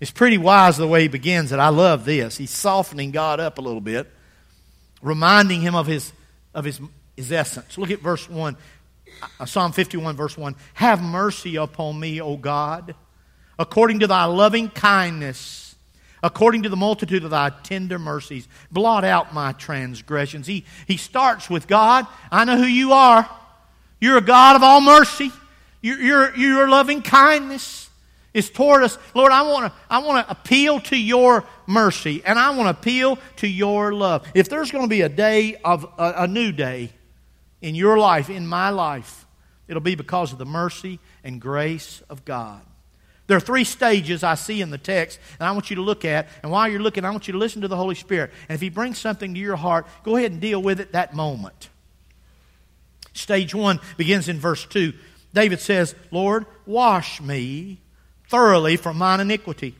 It's 0.00 0.10
pretty 0.10 0.38
wise 0.38 0.76
the 0.76 0.86
way 0.86 1.02
he 1.02 1.08
begins 1.08 1.52
it. 1.52 1.58
I 1.58 1.68
love 1.68 2.04
this. 2.04 2.36
He's 2.36 2.50
softening 2.50 3.10
God 3.10 3.40
up 3.40 3.58
a 3.58 3.60
little 3.60 3.80
bit, 3.80 4.08
reminding 5.02 5.60
him 5.60 5.74
of 5.74 5.86
his, 5.86 6.12
of 6.54 6.64
his, 6.64 6.80
his 7.16 7.32
essence. 7.32 7.76
Look 7.76 7.90
at 7.90 8.00
verse 8.00 8.28
1, 8.28 8.56
uh, 9.40 9.44
Psalm 9.44 9.72
51, 9.72 10.16
verse 10.16 10.36
1. 10.36 10.54
Have 10.74 11.02
mercy 11.02 11.56
upon 11.56 11.98
me, 11.98 12.20
O 12.20 12.36
God, 12.36 12.94
according 13.58 14.00
to 14.00 14.06
thy 14.06 14.24
loving 14.24 14.70
kindness, 14.70 15.67
according 16.22 16.64
to 16.64 16.68
the 16.68 16.76
multitude 16.76 17.24
of 17.24 17.30
thy 17.30 17.50
tender 17.62 17.98
mercies. 17.98 18.48
Blot 18.70 19.04
out 19.04 19.34
my 19.34 19.52
transgressions. 19.52 20.46
He, 20.46 20.64
he 20.86 20.96
starts 20.96 21.48
with 21.48 21.66
God. 21.66 22.06
I 22.30 22.44
know 22.44 22.56
who 22.56 22.64
you 22.64 22.92
are. 22.92 23.28
You're 24.00 24.18
a 24.18 24.22
God 24.22 24.56
of 24.56 24.62
all 24.62 24.80
mercy. 24.80 25.32
You're, 25.80 26.00
you're, 26.00 26.36
you're 26.36 26.68
loving 26.68 27.02
kindness 27.02 27.88
is 28.34 28.50
toward 28.50 28.82
us. 28.82 28.98
Lord, 29.14 29.32
I 29.32 29.42
want 29.42 29.66
to 29.66 29.78
I 29.90 29.98
want 29.98 30.26
to 30.26 30.30
appeal 30.30 30.80
to 30.80 30.96
your 30.96 31.44
mercy 31.66 32.22
and 32.24 32.38
I 32.38 32.50
want 32.50 32.66
to 32.66 32.80
appeal 32.80 33.18
to 33.36 33.48
your 33.48 33.92
love. 33.92 34.26
If 34.34 34.48
there's 34.48 34.70
going 34.70 34.84
to 34.84 34.88
be 34.88 35.02
a 35.02 35.08
day 35.08 35.56
of 35.64 35.84
a, 35.98 36.14
a 36.18 36.26
new 36.26 36.52
day 36.52 36.90
in 37.60 37.74
your 37.74 37.98
life, 37.98 38.30
in 38.30 38.46
my 38.46 38.70
life, 38.70 39.26
it'll 39.66 39.82
be 39.82 39.94
because 39.94 40.32
of 40.32 40.38
the 40.38 40.46
mercy 40.46 41.00
and 41.24 41.40
grace 41.40 42.02
of 42.08 42.24
God. 42.24 42.62
There 43.28 43.36
are 43.36 43.40
three 43.40 43.64
stages 43.64 44.24
I 44.24 44.34
see 44.34 44.60
in 44.62 44.70
the 44.70 44.78
text, 44.78 45.20
and 45.38 45.46
I 45.46 45.52
want 45.52 45.70
you 45.70 45.76
to 45.76 45.82
look 45.82 46.04
at. 46.04 46.28
And 46.42 46.50
while 46.50 46.66
you're 46.66 46.80
looking, 46.80 47.04
I 47.04 47.10
want 47.10 47.28
you 47.28 47.32
to 47.32 47.38
listen 47.38 47.62
to 47.62 47.68
the 47.68 47.76
Holy 47.76 47.94
Spirit. 47.94 48.32
And 48.48 48.56
if 48.56 48.60
He 48.60 48.70
brings 48.70 48.98
something 48.98 49.34
to 49.34 49.40
your 49.40 49.56
heart, 49.56 49.86
go 50.02 50.16
ahead 50.16 50.32
and 50.32 50.40
deal 50.40 50.60
with 50.60 50.80
it 50.80 50.92
that 50.92 51.14
moment. 51.14 51.68
Stage 53.12 53.54
one 53.54 53.80
begins 53.98 54.28
in 54.28 54.40
verse 54.40 54.64
2. 54.64 54.94
David 55.34 55.60
says, 55.60 55.94
Lord, 56.10 56.46
wash 56.66 57.20
me 57.20 57.80
thoroughly 58.28 58.76
from 58.76 58.96
mine 58.96 59.20
iniquity 59.20 59.74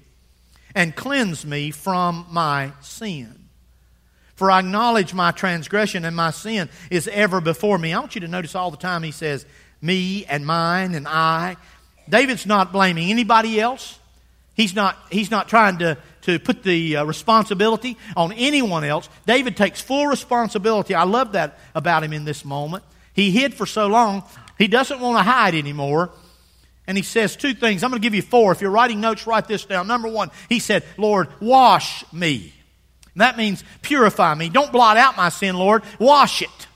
and 0.75 0.95
cleanse 0.95 1.47
me 1.47 1.71
from 1.71 2.26
my 2.31 2.73
sin. 2.81 3.49
For 4.35 4.50
I 4.50 4.61
acknowledge 4.61 5.14
my 5.14 5.31
transgression 5.31 6.05
and 6.05 6.14
my 6.14 6.33
sin 6.33 6.69
is 6.90 7.09
ever 7.09 7.40
before 7.40 7.78
me. 7.78 7.95
I 7.95 7.99
want 7.99 8.14
you 8.14 8.21
to 8.21 8.28
notice 8.28 8.55
all 8.55 8.71
the 8.71 8.76
time 8.76 9.02
he 9.02 9.11
says, 9.11 9.47
me 9.81 10.25
and 10.26 10.47
mine 10.47 10.95
and 10.95 11.09
I. 11.09 11.57
David's 12.09 12.47
not 12.47 12.73
blaming 12.73 13.11
anybody 13.11 13.61
else. 13.61 13.99
He's 14.55 14.75
not, 14.75 14.97
he's 15.11 15.31
not 15.31 15.49
trying 15.49 15.79
to, 15.79 15.99
to 16.23 16.38
put 16.38 16.62
the 16.62 16.97
uh, 16.97 17.05
responsibility 17.05 17.97
on 18.17 18.33
anyone 18.33 18.83
else. 18.83 19.09
David 19.27 19.57
takes 19.57 19.81
full 19.81 20.07
responsibility. 20.07 20.95
I 20.95 21.05
love 21.05 21.33
that 21.33 21.59
about 21.75 22.03
him 22.03 22.12
in 22.12 22.25
this 22.25 22.45
moment. 22.45 22.83
He 23.12 23.31
hid 23.31 23.55
for 23.55 23.67
so 23.67 23.87
long, 23.87 24.25
he 24.59 24.67
doesn't 24.67 25.00
want 25.00 25.19
to 25.19 25.23
hide 25.23 25.55
anymore. 25.55 26.11
And 26.88 26.97
he 26.97 27.03
says 27.03 27.37
two 27.37 27.53
things. 27.53 27.85
I'm 27.85 27.91
going 27.91 28.00
to 28.00 28.05
give 28.05 28.15
you 28.15 28.23
four. 28.23 28.50
If 28.50 28.62
you're 28.62 28.71
writing 28.71 29.00
notes, 29.00 29.27
write 29.27 29.47
this 29.47 29.67
down. 29.67 29.87
Number 29.87 30.09
one, 30.09 30.31
he 30.49 30.59
said, 30.59 30.85
Lord, 30.97 31.29
wash 31.38 32.11
me. 32.12 32.55
And 33.12 33.21
that 33.21 33.37
means 33.37 33.62
purify 33.83 34.35
me. 34.35 34.49
Don't 34.49 34.73
blot 34.73 34.97
out 34.97 35.17
my 35.17 35.29
sin, 35.29 35.55
Lord. 35.55 35.83
Wash 35.99 36.41
it. 36.41 36.67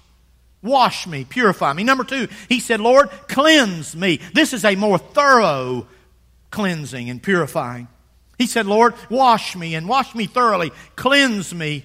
Wash 0.63 1.07
me, 1.07 1.25
purify 1.25 1.73
me. 1.73 1.83
Number 1.85 2.05
two, 2.05 2.29
he 2.49 2.61
said, 2.61 2.81
Lord, 2.81 3.11
cleanse 3.29 3.97
me. 3.97 4.21
This 4.33 4.53
is 4.53 4.65
a 4.65 4.77
more 4.77 4.99
thorough 4.99 5.89
cleansing 6.51 7.11
and 7.11 7.23
purifying. 7.23 7.89
He 8.39 8.47
said, 8.47 8.67
Lord, 8.67 8.95
wash 9.11 9.57
me 9.57 9.75
and 9.75 9.89
wash 9.89 10.15
me 10.15 10.27
thoroughly. 10.27 10.71
Cleanse 10.97 11.55
me 11.55 11.85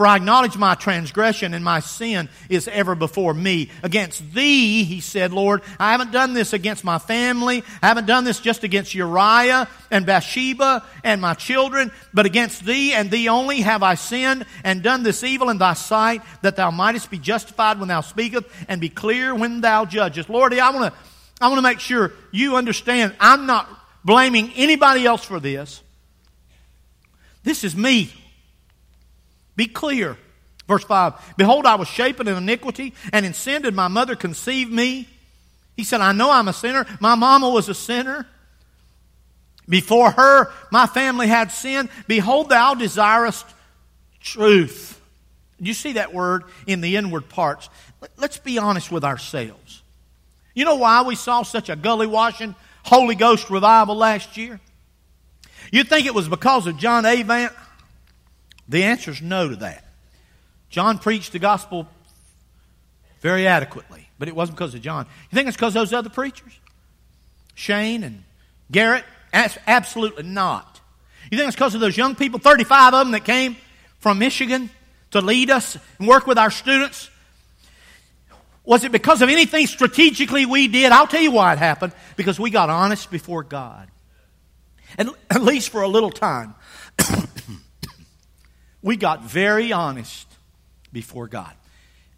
for 0.00 0.06
I 0.06 0.16
acknowledge 0.16 0.56
my 0.56 0.74
transgression 0.76 1.52
and 1.52 1.62
my 1.62 1.80
sin 1.80 2.30
is 2.48 2.66
ever 2.68 2.94
before 2.94 3.34
me. 3.34 3.68
Against 3.82 4.32
thee, 4.32 4.82
he 4.82 5.02
said, 5.02 5.30
Lord, 5.30 5.60
I 5.78 5.92
haven't 5.92 6.10
done 6.10 6.32
this 6.32 6.54
against 6.54 6.84
my 6.84 6.98
family. 6.98 7.62
I 7.82 7.88
haven't 7.88 8.06
done 8.06 8.24
this 8.24 8.40
just 8.40 8.64
against 8.64 8.94
Uriah 8.94 9.68
and 9.90 10.06
Bathsheba 10.06 10.86
and 11.04 11.20
my 11.20 11.34
children, 11.34 11.92
but 12.14 12.24
against 12.24 12.64
thee 12.64 12.94
and 12.94 13.10
thee 13.10 13.28
only 13.28 13.60
have 13.60 13.82
I 13.82 13.94
sinned 13.94 14.46
and 14.64 14.82
done 14.82 15.02
this 15.02 15.22
evil 15.22 15.50
in 15.50 15.58
thy 15.58 15.74
sight, 15.74 16.22
that 16.40 16.56
thou 16.56 16.70
mightest 16.70 17.10
be 17.10 17.18
justified 17.18 17.78
when 17.78 17.88
thou 17.88 18.00
speakest 18.00 18.46
and 18.68 18.80
be 18.80 18.88
clear 18.88 19.34
when 19.34 19.60
thou 19.60 19.84
judgest. 19.84 20.30
Lord, 20.30 20.54
I 20.54 20.70
want 20.70 20.94
to, 20.94 21.00
I 21.42 21.48
want 21.48 21.58
to 21.58 21.62
make 21.62 21.78
sure 21.78 22.14
you 22.30 22.56
understand 22.56 23.14
I'm 23.20 23.44
not 23.44 23.68
blaming 24.02 24.50
anybody 24.56 25.04
else 25.04 25.24
for 25.24 25.40
this. 25.40 25.82
This 27.42 27.64
is 27.64 27.76
me 27.76 28.14
Be 29.60 29.66
clear. 29.66 30.16
Verse 30.66 30.84
5 30.84 31.34
Behold, 31.36 31.66
I 31.66 31.74
was 31.74 31.86
shapen 31.86 32.26
in 32.26 32.34
iniquity, 32.34 32.94
and 33.12 33.26
in 33.26 33.34
sin 33.34 33.60
did 33.60 33.74
my 33.74 33.88
mother 33.88 34.16
conceive 34.16 34.70
me. 34.70 35.06
He 35.76 35.84
said, 35.84 36.00
I 36.00 36.12
know 36.12 36.30
I'm 36.30 36.48
a 36.48 36.54
sinner. 36.54 36.86
My 36.98 37.14
mama 37.14 37.50
was 37.50 37.68
a 37.68 37.74
sinner. 37.74 38.26
Before 39.68 40.12
her, 40.12 40.50
my 40.72 40.86
family 40.86 41.26
had 41.26 41.52
sin. 41.52 41.90
Behold, 42.08 42.48
thou 42.48 42.72
desirest 42.72 43.44
truth. 44.20 44.98
You 45.58 45.74
see 45.74 45.92
that 45.92 46.14
word 46.14 46.44
in 46.66 46.80
the 46.80 46.96
inward 46.96 47.28
parts? 47.28 47.68
Let's 48.16 48.38
be 48.38 48.56
honest 48.56 48.90
with 48.90 49.04
ourselves. 49.04 49.82
You 50.54 50.64
know 50.64 50.76
why 50.76 51.02
we 51.02 51.16
saw 51.16 51.42
such 51.42 51.68
a 51.68 51.76
gully 51.76 52.06
washing 52.06 52.54
Holy 52.82 53.14
Ghost 53.14 53.50
revival 53.50 53.94
last 53.94 54.38
year? 54.38 54.58
You 55.70 55.84
think 55.84 56.06
it 56.06 56.14
was 56.14 56.30
because 56.30 56.66
of 56.66 56.78
John 56.78 57.04
Avant? 57.04 57.52
The 58.70 58.84
answer 58.84 59.10
is 59.10 59.20
no 59.20 59.48
to 59.48 59.56
that. 59.56 59.84
John 60.70 60.98
preached 60.98 61.32
the 61.32 61.40
gospel 61.40 61.88
very 63.20 63.46
adequately, 63.46 64.08
but 64.18 64.28
it 64.28 64.34
wasn't 64.34 64.56
because 64.56 64.74
of 64.74 64.80
John. 64.80 65.06
You 65.30 65.36
think 65.36 65.48
it's 65.48 65.56
because 65.56 65.74
of 65.74 65.80
those 65.80 65.92
other 65.92 66.08
preachers? 66.08 66.58
Shane 67.54 68.04
and 68.04 68.22
Garrett? 68.70 69.04
Absolutely 69.32 70.22
not. 70.22 70.80
You 71.30 71.36
think 71.36 71.48
it's 71.48 71.56
because 71.56 71.74
of 71.74 71.80
those 71.80 71.96
young 71.96 72.14
people, 72.14 72.38
35 72.38 72.94
of 72.94 73.06
them 73.06 73.12
that 73.12 73.24
came 73.24 73.56
from 73.98 74.20
Michigan 74.20 74.70
to 75.10 75.20
lead 75.20 75.50
us 75.50 75.76
and 75.98 76.08
work 76.08 76.28
with 76.28 76.38
our 76.38 76.50
students? 76.50 77.10
Was 78.64 78.84
it 78.84 78.92
because 78.92 79.20
of 79.20 79.28
anything 79.28 79.66
strategically 79.66 80.46
we 80.46 80.68
did? 80.68 80.92
I'll 80.92 81.08
tell 81.08 81.20
you 81.20 81.32
why 81.32 81.52
it 81.52 81.58
happened. 81.58 81.92
Because 82.16 82.38
we 82.38 82.50
got 82.50 82.70
honest 82.70 83.10
before 83.10 83.42
God. 83.42 83.88
At 84.96 85.42
least 85.42 85.70
for 85.70 85.82
a 85.82 85.88
little 85.88 86.10
time. 86.10 86.54
we 88.82 88.96
got 88.96 89.24
very 89.24 89.72
honest 89.72 90.26
before 90.92 91.28
God. 91.28 91.52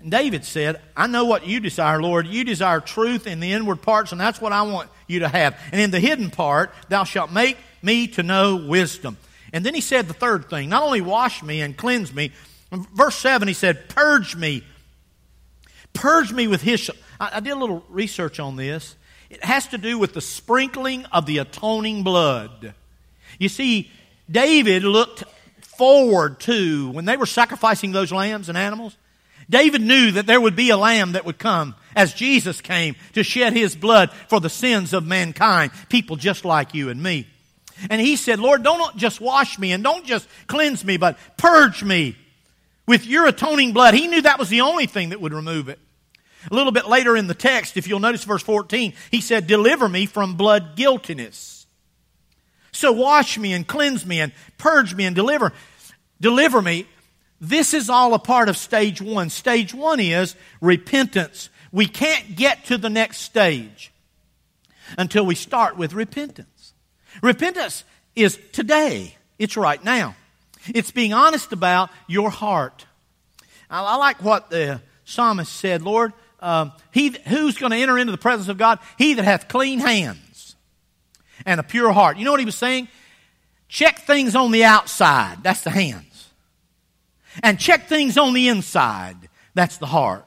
And 0.00 0.10
David 0.10 0.44
said, 0.44 0.80
I 0.96 1.06
know 1.06 1.24
what 1.24 1.46
you 1.46 1.60
desire, 1.60 2.02
Lord. 2.02 2.26
You 2.26 2.44
desire 2.44 2.80
truth 2.80 3.26
in 3.26 3.40
the 3.40 3.52
inward 3.52 3.82
parts, 3.82 4.12
and 4.12 4.20
that's 4.20 4.40
what 4.40 4.52
I 4.52 4.62
want 4.62 4.90
you 5.06 5.20
to 5.20 5.28
have. 5.28 5.58
And 5.70 5.80
in 5.80 5.90
the 5.90 6.00
hidden 6.00 6.30
part, 6.30 6.72
thou 6.88 7.04
shalt 7.04 7.30
make 7.32 7.56
me 7.82 8.08
to 8.08 8.22
know 8.22 8.56
wisdom. 8.56 9.16
And 9.52 9.64
then 9.64 9.74
he 9.74 9.80
said 9.80 10.08
the 10.08 10.14
third 10.14 10.48
thing 10.48 10.68
not 10.68 10.82
only 10.82 11.00
wash 11.00 11.42
me 11.42 11.60
and 11.60 11.76
cleanse 11.76 12.12
me, 12.12 12.32
verse 12.72 13.16
7 13.16 13.46
he 13.46 13.54
said, 13.54 13.88
Purge 13.88 14.34
me. 14.34 14.64
Purge 15.92 16.32
me 16.32 16.46
with 16.46 16.62
hyssop. 16.62 16.96
I, 17.20 17.30
I 17.34 17.40
did 17.40 17.52
a 17.52 17.58
little 17.58 17.84
research 17.88 18.40
on 18.40 18.56
this. 18.56 18.96
It 19.30 19.44
has 19.44 19.68
to 19.68 19.78
do 19.78 19.98
with 19.98 20.14
the 20.14 20.20
sprinkling 20.20 21.04
of 21.06 21.26
the 21.26 21.38
atoning 21.38 22.02
blood. 22.02 22.74
You 23.38 23.48
see, 23.48 23.90
David 24.30 24.82
looked 24.82 25.24
forward 25.76 26.40
to 26.40 26.90
when 26.90 27.04
they 27.04 27.16
were 27.16 27.26
sacrificing 27.26 27.92
those 27.92 28.12
lambs 28.12 28.48
and 28.48 28.58
animals. 28.58 28.96
David 29.50 29.82
knew 29.82 30.12
that 30.12 30.26
there 30.26 30.40
would 30.40 30.56
be 30.56 30.70
a 30.70 30.76
lamb 30.76 31.12
that 31.12 31.24
would 31.24 31.38
come 31.38 31.74
as 31.96 32.14
Jesus 32.14 32.60
came 32.60 32.94
to 33.14 33.22
shed 33.22 33.52
his 33.52 33.74
blood 33.76 34.10
for 34.28 34.40
the 34.40 34.48
sins 34.48 34.92
of 34.92 35.04
mankind, 35.04 35.72
people 35.88 36.16
just 36.16 36.44
like 36.44 36.74
you 36.74 36.88
and 36.88 37.02
me. 37.02 37.26
And 37.90 38.00
he 38.00 38.16
said, 38.16 38.38
Lord, 38.38 38.62
don't 38.62 38.96
just 38.96 39.20
wash 39.20 39.58
me 39.58 39.72
and 39.72 39.82
don't 39.82 40.06
just 40.06 40.28
cleanse 40.46 40.84
me, 40.84 40.96
but 40.96 41.18
purge 41.36 41.82
me 41.82 42.16
with 42.86 43.06
your 43.06 43.26
atoning 43.26 43.72
blood. 43.72 43.94
He 43.94 44.06
knew 44.06 44.22
that 44.22 44.38
was 44.38 44.48
the 44.48 44.60
only 44.60 44.86
thing 44.86 45.10
that 45.10 45.20
would 45.20 45.34
remove 45.34 45.68
it. 45.68 45.78
A 46.50 46.54
little 46.54 46.72
bit 46.72 46.88
later 46.88 47.16
in 47.16 47.28
the 47.28 47.34
text, 47.34 47.76
if 47.76 47.86
you'll 47.86 48.00
notice 48.00 48.24
verse 48.24 48.42
14, 48.42 48.94
he 49.10 49.20
said, 49.20 49.46
Deliver 49.46 49.88
me 49.88 50.06
from 50.06 50.36
blood 50.36 50.76
guiltiness. 50.76 51.61
So 52.72 52.90
wash 52.92 53.38
me 53.38 53.52
and 53.52 53.66
cleanse 53.66 54.06
me 54.06 54.20
and 54.20 54.32
purge 54.58 54.94
me 54.94 55.04
and 55.04 55.14
deliver, 55.14 55.52
deliver 56.20 56.62
me. 56.62 56.86
This 57.40 57.74
is 57.74 57.90
all 57.90 58.14
a 58.14 58.18
part 58.18 58.48
of 58.48 58.56
stage 58.56 59.02
one. 59.02 59.28
Stage 59.28 59.74
one 59.74 60.00
is 60.00 60.34
repentance. 60.60 61.50
We 61.70 61.86
can't 61.86 62.36
get 62.36 62.64
to 62.66 62.78
the 62.78 62.90
next 62.90 63.18
stage 63.18 63.92
until 64.96 65.26
we 65.26 65.34
start 65.34 65.76
with 65.76 65.92
repentance. 65.92 66.72
Repentance 67.22 67.84
is 68.14 68.38
today. 68.52 69.16
It's 69.38 69.56
right 69.56 69.82
now. 69.82 70.14
It's 70.66 70.92
being 70.92 71.12
honest 71.12 71.52
about 71.52 71.90
your 72.06 72.30
heart. 72.30 72.86
I, 73.68 73.82
I 73.82 73.96
like 73.96 74.22
what 74.22 74.50
the 74.50 74.80
psalmist 75.04 75.52
said, 75.52 75.82
Lord, 75.82 76.12
um, 76.40 76.72
he, 76.92 77.16
who's 77.26 77.56
going 77.58 77.72
to 77.72 77.78
enter 77.78 77.98
into 77.98 78.12
the 78.12 78.18
presence 78.18 78.48
of 78.48 78.58
God? 78.58 78.78
He 78.98 79.14
that 79.14 79.24
hath 79.24 79.48
clean 79.48 79.78
hands 79.78 80.31
and 81.46 81.60
a 81.60 81.62
pure 81.62 81.92
heart. 81.92 82.16
You 82.16 82.24
know 82.24 82.30
what 82.30 82.40
he 82.40 82.46
was 82.46 82.56
saying? 82.56 82.88
Check 83.68 84.00
things 84.00 84.34
on 84.34 84.50
the 84.50 84.64
outside. 84.64 85.38
That's 85.42 85.62
the 85.62 85.70
hands. 85.70 86.28
And 87.42 87.58
check 87.58 87.88
things 87.88 88.18
on 88.18 88.34
the 88.34 88.48
inside. 88.48 89.16
That's 89.54 89.78
the 89.78 89.86
heart. 89.86 90.26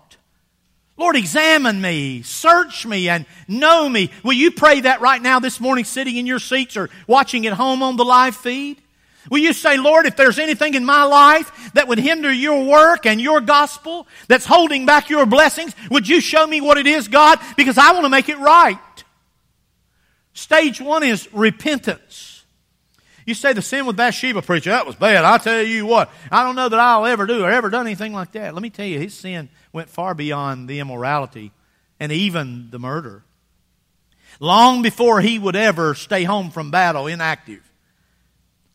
Lord, 0.98 1.18
examine 1.18 1.82
me, 1.82 2.22
search 2.22 2.86
me, 2.86 3.10
and 3.10 3.26
know 3.48 3.90
me. 3.90 4.12
Will 4.24 4.34
you 4.34 4.52
pray 4.52 4.82
that 4.82 5.02
right 5.02 5.22
now 5.22 5.40
this 5.40 5.60
morning, 5.60 5.84
sitting 5.84 6.16
in 6.16 6.26
your 6.26 6.40
seats 6.40 6.78
or 6.78 6.90
watching 7.06 7.46
at 7.46 7.54
home 7.54 7.84
on 7.84 7.98
the 7.98 8.06
live 8.06 8.36
feed? 8.36 8.82
Will 9.30 9.40
you 9.40 9.54
say, 9.54 9.78
Lord, 9.78 10.06
if 10.06 10.16
there's 10.16 10.40
anything 10.40 10.76
in 10.76 10.86
my 10.86 11.04
life 11.04 11.74
that 11.74 11.88
would 11.88 11.98
hinder 11.98 12.32
your 12.32 12.64
work 12.64 13.06
and 13.06 13.20
your 13.20 13.42
gospel 13.42 14.08
that's 14.28 14.46
holding 14.46 14.86
back 14.86 15.10
your 15.10 15.26
blessings, 15.26 15.76
would 15.90 16.08
you 16.08 16.22
show 16.22 16.46
me 16.46 16.62
what 16.62 16.78
it 16.78 16.88
is, 16.88 17.08
God? 17.08 17.40
Because 17.58 17.78
I 17.78 17.92
want 17.92 18.06
to 18.06 18.10
make 18.10 18.30
it 18.30 18.38
right. 18.38 18.78
Stage 20.36 20.80
one 20.80 21.02
is 21.02 21.28
repentance. 21.34 22.44
You 23.26 23.34
say 23.34 23.54
the 23.54 23.64
sin 23.64 23.88
with 23.88 23.96
Bathsheba, 23.96 24.44
preacher, 24.44 24.70
that 24.70 24.86
was 24.86 24.96
bad. 24.96 25.26
I 25.26 25.40
tell 25.40 25.64
you 25.64 25.88
what, 25.88 26.12
I 26.32 26.44
don't 26.44 26.56
know 26.56 26.70
that 26.70 26.80
I'll 26.80 27.08
ever 27.08 27.26
do 27.26 27.44
or 27.44 27.50
ever 27.50 27.72
done 27.72 27.88
anything 27.88 28.14
like 28.14 28.34
that. 28.34 28.54
Let 28.54 28.62
me 28.62 28.70
tell 28.70 28.86
you, 28.86 29.00
his 29.00 29.16
sin 29.16 29.50
went 29.74 29.90
far 29.90 30.14
beyond 30.14 30.68
the 30.68 30.80
immorality 30.80 31.52
and 32.00 32.12
even 32.12 32.68
the 32.70 32.78
murder. 32.78 33.24
Long 34.40 34.84
before 34.84 35.22
he 35.22 35.40
would 35.40 35.56
ever 35.56 35.96
stay 35.96 36.24
home 36.24 36.52
from 36.52 36.70
battle 36.70 37.08
inactive, 37.08 37.64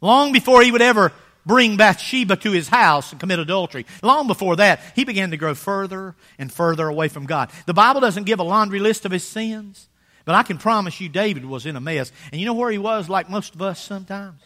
Long 0.00 0.32
before 0.32 0.62
he 0.62 0.72
would 0.72 0.82
ever 0.82 1.12
bring 1.44 1.76
Bathsheba 1.76 2.36
to 2.36 2.52
his 2.52 2.68
house 2.68 3.12
and 3.12 3.20
commit 3.20 3.38
adultery. 3.38 3.86
Long 4.02 4.26
before 4.26 4.56
that, 4.56 4.80
he 4.94 5.04
began 5.04 5.30
to 5.30 5.36
grow 5.36 5.54
further 5.54 6.14
and 6.38 6.52
further 6.52 6.88
away 6.88 7.08
from 7.08 7.26
God. 7.26 7.50
The 7.66 7.74
Bible 7.74 8.00
doesn't 8.00 8.24
give 8.24 8.40
a 8.40 8.44
laundry 8.44 8.78
list 8.78 9.04
of 9.04 9.12
his 9.12 9.26
sins, 9.26 9.88
but 10.24 10.34
I 10.34 10.42
can 10.42 10.58
promise 10.58 11.00
you 11.00 11.08
David 11.08 11.44
was 11.44 11.66
in 11.66 11.76
a 11.76 11.80
mess. 11.80 12.12
And 12.30 12.40
you 12.40 12.46
know 12.46 12.54
where 12.54 12.70
he 12.70 12.78
was 12.78 13.08
like 13.08 13.30
most 13.30 13.54
of 13.54 13.62
us 13.62 13.82
sometimes? 13.82 14.40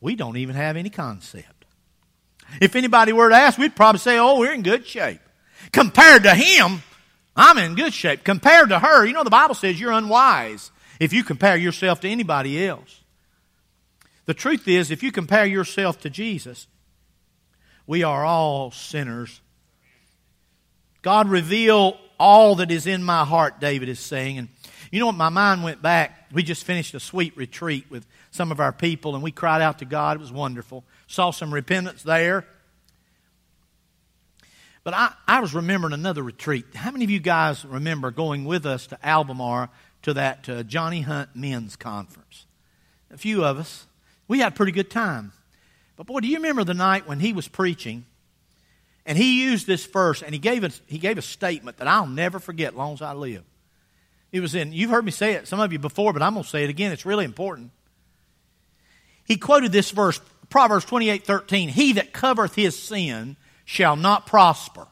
We 0.00 0.16
don't 0.16 0.36
even 0.36 0.56
have 0.56 0.76
any 0.76 0.90
concept. 0.90 1.64
If 2.60 2.76
anybody 2.76 3.12
were 3.12 3.28
to 3.28 3.34
ask, 3.34 3.58
we'd 3.58 3.76
probably 3.76 4.00
say, 4.00 4.18
oh, 4.18 4.38
we're 4.38 4.52
in 4.52 4.62
good 4.62 4.86
shape. 4.86 5.20
Compared 5.72 6.24
to 6.24 6.34
him, 6.34 6.82
I'm 7.36 7.56
in 7.58 7.74
good 7.74 7.94
shape. 7.94 8.24
Compared 8.24 8.70
to 8.70 8.78
her, 8.78 9.06
you 9.06 9.12
know, 9.12 9.24
the 9.24 9.30
Bible 9.30 9.54
says 9.54 9.80
you're 9.80 9.92
unwise 9.92 10.70
if 11.00 11.12
you 11.12 11.24
compare 11.24 11.56
yourself 11.56 12.00
to 12.00 12.08
anybody 12.08 12.66
else. 12.66 13.00
The 14.26 14.34
truth 14.34 14.68
is, 14.68 14.90
if 14.90 15.02
you 15.02 15.10
compare 15.10 15.46
yourself 15.46 16.00
to 16.00 16.10
Jesus, 16.10 16.66
we 17.86 18.02
are 18.02 18.24
all 18.24 18.70
sinners. 18.70 19.40
God, 21.02 21.28
reveal 21.28 21.98
all 22.18 22.54
that 22.56 22.70
is 22.70 22.86
in 22.86 23.02
my 23.02 23.24
heart, 23.24 23.60
David 23.60 23.88
is 23.88 23.98
saying. 23.98 24.38
And 24.38 24.48
you 24.92 25.00
know 25.00 25.06
what? 25.06 25.16
My 25.16 25.28
mind 25.28 25.64
went 25.64 25.82
back. 25.82 26.28
We 26.32 26.44
just 26.44 26.62
finished 26.62 26.94
a 26.94 27.00
sweet 27.00 27.36
retreat 27.36 27.86
with 27.90 28.06
some 28.30 28.52
of 28.52 28.60
our 28.60 28.72
people, 28.72 29.14
and 29.14 29.24
we 29.24 29.32
cried 29.32 29.60
out 29.60 29.80
to 29.80 29.84
God. 29.84 30.16
It 30.16 30.20
was 30.20 30.32
wonderful. 30.32 30.84
Saw 31.08 31.32
some 31.32 31.52
repentance 31.52 32.04
there. 32.04 32.46
But 34.84 34.94
I, 34.94 35.12
I 35.26 35.40
was 35.40 35.54
remembering 35.54 35.92
another 35.92 36.22
retreat. 36.22 36.66
How 36.74 36.92
many 36.92 37.04
of 37.04 37.10
you 37.10 37.20
guys 37.20 37.64
remember 37.64 38.12
going 38.12 38.44
with 38.44 38.66
us 38.66 38.86
to 38.88 38.98
Albemarle 39.04 39.68
to 40.02 40.14
that 40.14 40.48
uh, 40.48 40.62
Johnny 40.62 41.00
Hunt 41.00 41.30
Men's 41.34 41.74
Conference? 41.74 42.46
A 43.10 43.18
few 43.18 43.44
of 43.44 43.58
us 43.58 43.86
we 44.32 44.38
had 44.38 44.52
a 44.52 44.56
pretty 44.56 44.72
good 44.72 44.90
time. 44.90 45.32
But 45.96 46.06
boy, 46.06 46.20
do 46.20 46.26
you 46.26 46.36
remember 46.36 46.64
the 46.64 46.72
night 46.72 47.06
when 47.06 47.20
he 47.20 47.34
was 47.34 47.48
preaching 47.48 48.06
and 49.04 49.18
he 49.18 49.42
used 49.44 49.66
this 49.66 49.84
verse 49.84 50.22
and 50.22 50.32
he 50.32 50.38
gave 50.38 50.64
a, 50.64 50.70
he 50.86 50.96
gave 50.96 51.18
a 51.18 51.22
statement 51.22 51.76
that 51.76 51.86
I'll 51.86 52.06
never 52.06 52.38
forget 52.38 52.72
as 52.72 52.78
long 52.78 52.94
as 52.94 53.02
I 53.02 53.12
live. 53.12 53.44
It 54.32 54.40
was 54.40 54.54
in, 54.54 54.72
you've 54.72 54.90
heard 54.90 55.04
me 55.04 55.10
say 55.12 55.34
it, 55.34 55.46
some 55.46 55.60
of 55.60 55.72
you 55.72 55.78
before, 55.78 56.14
but 56.14 56.22
I'm 56.22 56.32
going 56.32 56.42
to 56.42 56.48
say 56.48 56.64
it 56.64 56.70
again. 56.70 56.90
It's 56.90 57.04
really 57.04 57.26
important. 57.26 57.70
He 59.24 59.36
quoted 59.36 59.72
this 59.72 59.90
verse, 59.90 60.20
Proverbs 60.48 60.86
28 60.86 61.24
13. 61.24 61.68
He 61.68 61.92
that 61.94 62.12
covereth 62.12 62.54
his 62.54 62.78
sin 62.78 63.36
shall 63.64 63.94
not 63.94 64.26
prosper. 64.26 64.88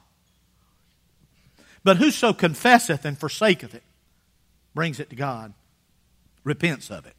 But 1.82 1.96
whoso 1.96 2.34
confesseth 2.34 3.06
and 3.06 3.18
forsaketh 3.18 3.74
it, 3.74 3.82
brings 4.74 5.00
it 5.00 5.10
to 5.10 5.16
God, 5.16 5.54
repents 6.44 6.90
of 6.90 7.06
it, 7.06 7.14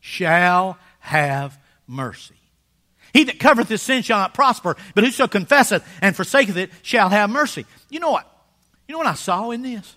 shall 0.00 0.76
have 0.98 1.58
mercy. 1.86 2.34
He 3.12 3.24
that 3.24 3.38
covereth 3.38 3.68
his 3.68 3.82
sin 3.82 4.02
shall 4.02 4.18
not 4.18 4.34
prosper, 4.34 4.76
but 4.94 5.04
whoso 5.04 5.28
confesseth 5.28 5.86
and 6.02 6.14
forsaketh 6.14 6.56
it 6.56 6.70
shall 6.82 7.08
have 7.08 7.30
mercy. 7.30 7.66
You 7.88 8.00
know 8.00 8.10
what? 8.10 8.26
You 8.88 8.94
know 8.94 8.98
what 8.98 9.06
I 9.06 9.14
saw 9.14 9.50
in 9.50 9.62
this? 9.62 9.96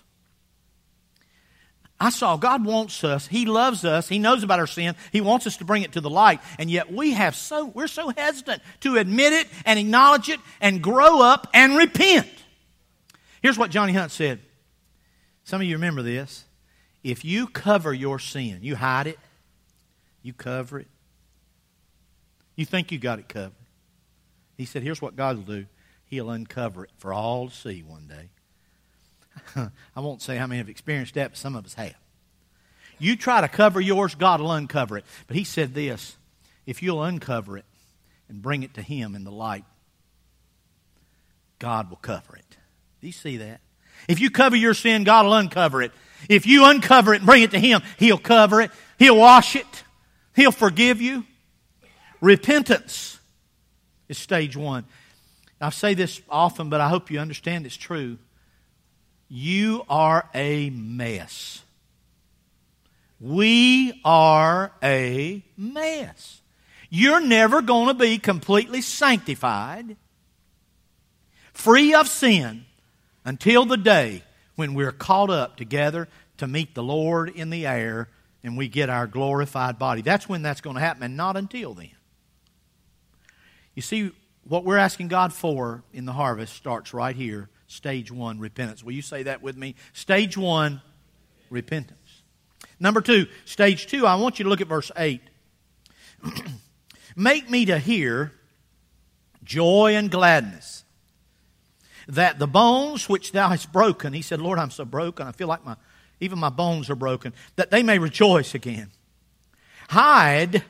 I 2.00 2.10
saw 2.10 2.36
God 2.36 2.64
wants 2.64 3.04
us. 3.04 3.26
He 3.26 3.46
loves 3.46 3.84
us. 3.84 4.08
He 4.08 4.18
knows 4.18 4.42
about 4.42 4.58
our 4.58 4.66
sin. 4.66 4.96
He 5.12 5.20
wants 5.20 5.46
us 5.46 5.58
to 5.58 5.64
bring 5.64 5.84
it 5.84 5.92
to 5.92 6.00
the 6.00 6.10
light. 6.10 6.40
And 6.58 6.70
yet 6.70 6.92
we 6.92 7.12
have 7.12 7.36
so, 7.36 7.66
we're 7.66 7.86
so 7.86 8.10
hesitant 8.10 8.62
to 8.80 8.96
admit 8.96 9.32
it 9.32 9.46
and 9.64 9.78
acknowledge 9.78 10.28
it 10.28 10.40
and 10.60 10.82
grow 10.82 11.22
up 11.22 11.48
and 11.54 11.76
repent. 11.76 12.28
Here's 13.42 13.56
what 13.56 13.70
Johnny 13.70 13.92
Hunt 13.92 14.10
said. 14.10 14.40
Some 15.44 15.60
of 15.60 15.66
you 15.66 15.76
remember 15.76 16.02
this. 16.02 16.44
If 17.02 17.24
you 17.24 17.46
cover 17.46 17.92
your 17.92 18.18
sin, 18.18 18.60
you 18.62 18.76
hide 18.76 19.06
it, 19.06 19.18
you 20.22 20.32
cover 20.32 20.80
it, 20.80 20.88
you 22.56 22.64
think 22.64 22.90
you 22.90 22.98
got 22.98 23.18
it 23.18 23.28
covered. 23.28 23.52
He 24.56 24.64
said, 24.64 24.82
here's 24.82 25.02
what 25.02 25.14
God 25.14 25.36
will 25.36 25.44
do. 25.44 25.66
He'll 26.06 26.30
uncover 26.30 26.84
it 26.84 26.90
for 26.96 27.12
all 27.12 27.48
to 27.48 27.54
see 27.54 27.82
one 27.82 28.06
day. 28.06 28.30
I 29.56 30.00
won't 30.00 30.22
say 30.22 30.36
how 30.36 30.46
many 30.46 30.58
have 30.58 30.68
experienced 30.68 31.14
that, 31.14 31.30
but 31.30 31.38
some 31.38 31.56
of 31.56 31.64
us 31.64 31.74
have. 31.74 31.94
You 32.98 33.16
try 33.16 33.40
to 33.40 33.48
cover 33.48 33.80
yours, 33.80 34.14
God 34.14 34.40
will 34.40 34.52
uncover 34.52 34.96
it. 34.98 35.04
But 35.26 35.36
he 35.36 35.44
said 35.44 35.74
this 35.74 36.16
if 36.66 36.82
you'll 36.82 37.02
uncover 37.02 37.58
it 37.58 37.64
and 38.28 38.40
bring 38.40 38.62
it 38.62 38.74
to 38.74 38.82
him 38.82 39.14
in 39.14 39.24
the 39.24 39.32
light, 39.32 39.64
God 41.58 41.90
will 41.90 41.96
cover 41.96 42.36
it. 42.36 42.56
Do 43.00 43.06
you 43.06 43.12
see 43.12 43.38
that? 43.38 43.60
If 44.08 44.20
you 44.20 44.30
cover 44.30 44.56
your 44.56 44.74
sin, 44.74 45.04
God 45.04 45.26
will 45.26 45.34
uncover 45.34 45.82
it. 45.82 45.92
If 46.28 46.46
you 46.46 46.64
uncover 46.64 47.14
it 47.14 47.18
and 47.18 47.26
bring 47.26 47.42
it 47.42 47.50
to 47.52 47.58
him, 47.58 47.82
he'll 47.98 48.18
cover 48.18 48.60
it, 48.60 48.70
he'll 48.98 49.16
wash 49.16 49.56
it, 49.56 49.84
he'll 50.34 50.52
forgive 50.52 51.00
you. 51.00 51.24
Repentance 52.20 53.18
is 54.08 54.18
stage 54.18 54.56
one. 54.56 54.84
I 55.60 55.70
say 55.70 55.94
this 55.94 56.20
often, 56.28 56.70
but 56.70 56.80
I 56.80 56.88
hope 56.88 57.10
you 57.10 57.18
understand 57.18 57.66
it's 57.66 57.76
true. 57.76 58.18
You 59.36 59.82
are 59.88 60.30
a 60.32 60.70
mess. 60.70 61.60
We 63.18 64.00
are 64.04 64.70
a 64.80 65.42
mess. 65.56 66.40
You're 66.88 67.20
never 67.20 67.60
going 67.60 67.88
to 67.88 67.94
be 67.94 68.18
completely 68.18 68.80
sanctified, 68.80 69.96
free 71.52 71.94
of 71.94 72.06
sin, 72.06 72.64
until 73.24 73.64
the 73.64 73.76
day 73.76 74.22
when 74.54 74.72
we're 74.72 74.92
caught 74.92 75.30
up 75.30 75.56
together 75.56 76.06
to 76.36 76.46
meet 76.46 76.76
the 76.76 76.84
Lord 76.84 77.28
in 77.28 77.50
the 77.50 77.66
air 77.66 78.10
and 78.44 78.56
we 78.56 78.68
get 78.68 78.88
our 78.88 79.08
glorified 79.08 79.80
body. 79.80 80.02
That's 80.02 80.28
when 80.28 80.42
that's 80.42 80.60
going 80.60 80.76
to 80.76 80.80
happen, 80.80 81.02
and 81.02 81.16
not 81.16 81.36
until 81.36 81.74
then. 81.74 81.90
You 83.74 83.82
see, 83.82 84.12
what 84.44 84.64
we're 84.64 84.78
asking 84.78 85.08
God 85.08 85.32
for 85.32 85.82
in 85.92 86.04
the 86.04 86.12
harvest 86.12 86.54
starts 86.54 86.94
right 86.94 87.16
here 87.16 87.48
Stage 87.66 88.10
one, 88.10 88.38
repentance. 88.38 88.84
Will 88.84 88.92
you 88.92 89.02
say 89.02 89.24
that 89.24 89.42
with 89.42 89.56
me? 89.56 89.74
Stage 89.92 90.36
one, 90.36 90.82
repentance. 91.50 92.22
Number 92.78 93.00
two, 93.00 93.26
stage 93.44 93.86
two, 93.86 94.06
I 94.06 94.16
want 94.16 94.38
you 94.38 94.44
to 94.44 94.48
look 94.48 94.60
at 94.60 94.66
verse 94.66 94.90
8. 94.96 95.20
Make 97.16 97.48
me 97.48 97.66
to 97.66 97.78
hear 97.78 98.32
joy 99.44 99.94
and 99.94 100.10
gladness, 100.10 100.84
that 102.08 102.38
the 102.38 102.46
bones 102.46 103.08
which 103.08 103.32
thou 103.32 103.48
hast 103.48 103.72
broken, 103.72 104.12
he 104.12 104.22
said, 104.22 104.40
Lord, 104.40 104.58
I'm 104.58 104.70
so 104.70 104.84
broken, 104.84 105.26
I 105.26 105.32
feel 105.32 105.48
like 105.48 105.64
my, 105.64 105.76
even 106.20 106.38
my 106.38 106.48
bones 106.48 106.90
are 106.90 106.96
broken, 106.96 107.32
that 107.56 107.70
they 107.70 107.82
may 107.82 107.98
rejoice 107.98 108.54
again. 108.54 108.90
Hide 109.88 110.64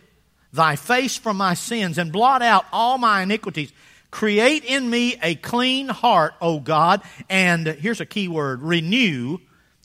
thy 0.52 0.76
face 0.76 1.16
from 1.16 1.36
my 1.36 1.54
sins 1.54 1.98
and 1.98 2.12
blot 2.12 2.42
out 2.42 2.64
all 2.72 2.98
my 2.98 3.22
iniquities. 3.22 3.72
Create 4.14 4.62
in 4.62 4.88
me 4.88 5.16
a 5.25 5.35
clean 5.35 5.88
heart, 5.88 6.35
O 6.40 6.61
God, 6.61 7.02
and 7.28 7.66
here's 7.66 8.00
a 8.00 8.06
key 8.06 8.28
word 8.28 8.62
renew 8.62 9.38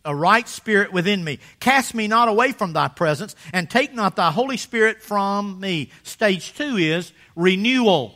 a 0.05 0.15
right 0.15 0.47
spirit 0.47 0.93
within 0.93 1.23
me. 1.23 1.39
Cast 1.59 1.95
me 1.95 2.07
not 2.07 2.27
away 2.27 2.51
from 2.51 2.73
thy 2.73 2.89
presence, 2.89 3.35
and 3.53 3.67
take 3.67 3.91
not 3.91 4.15
thy 4.15 4.29
Holy 4.29 4.55
Spirit 4.55 5.01
from 5.01 5.59
me. 5.59 5.89
Stage 6.03 6.53
two 6.53 6.77
is 6.77 7.11
renewal. 7.35 8.13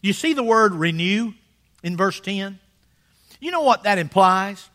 You 0.00 0.14
see 0.14 0.32
the 0.32 0.42
word 0.42 0.72
renew 0.72 1.34
in 1.82 1.98
verse 1.98 2.18
10? 2.18 2.58
You 3.38 3.50
know 3.50 3.60
what 3.60 3.82
that 3.82 3.98
implies? 3.98 4.70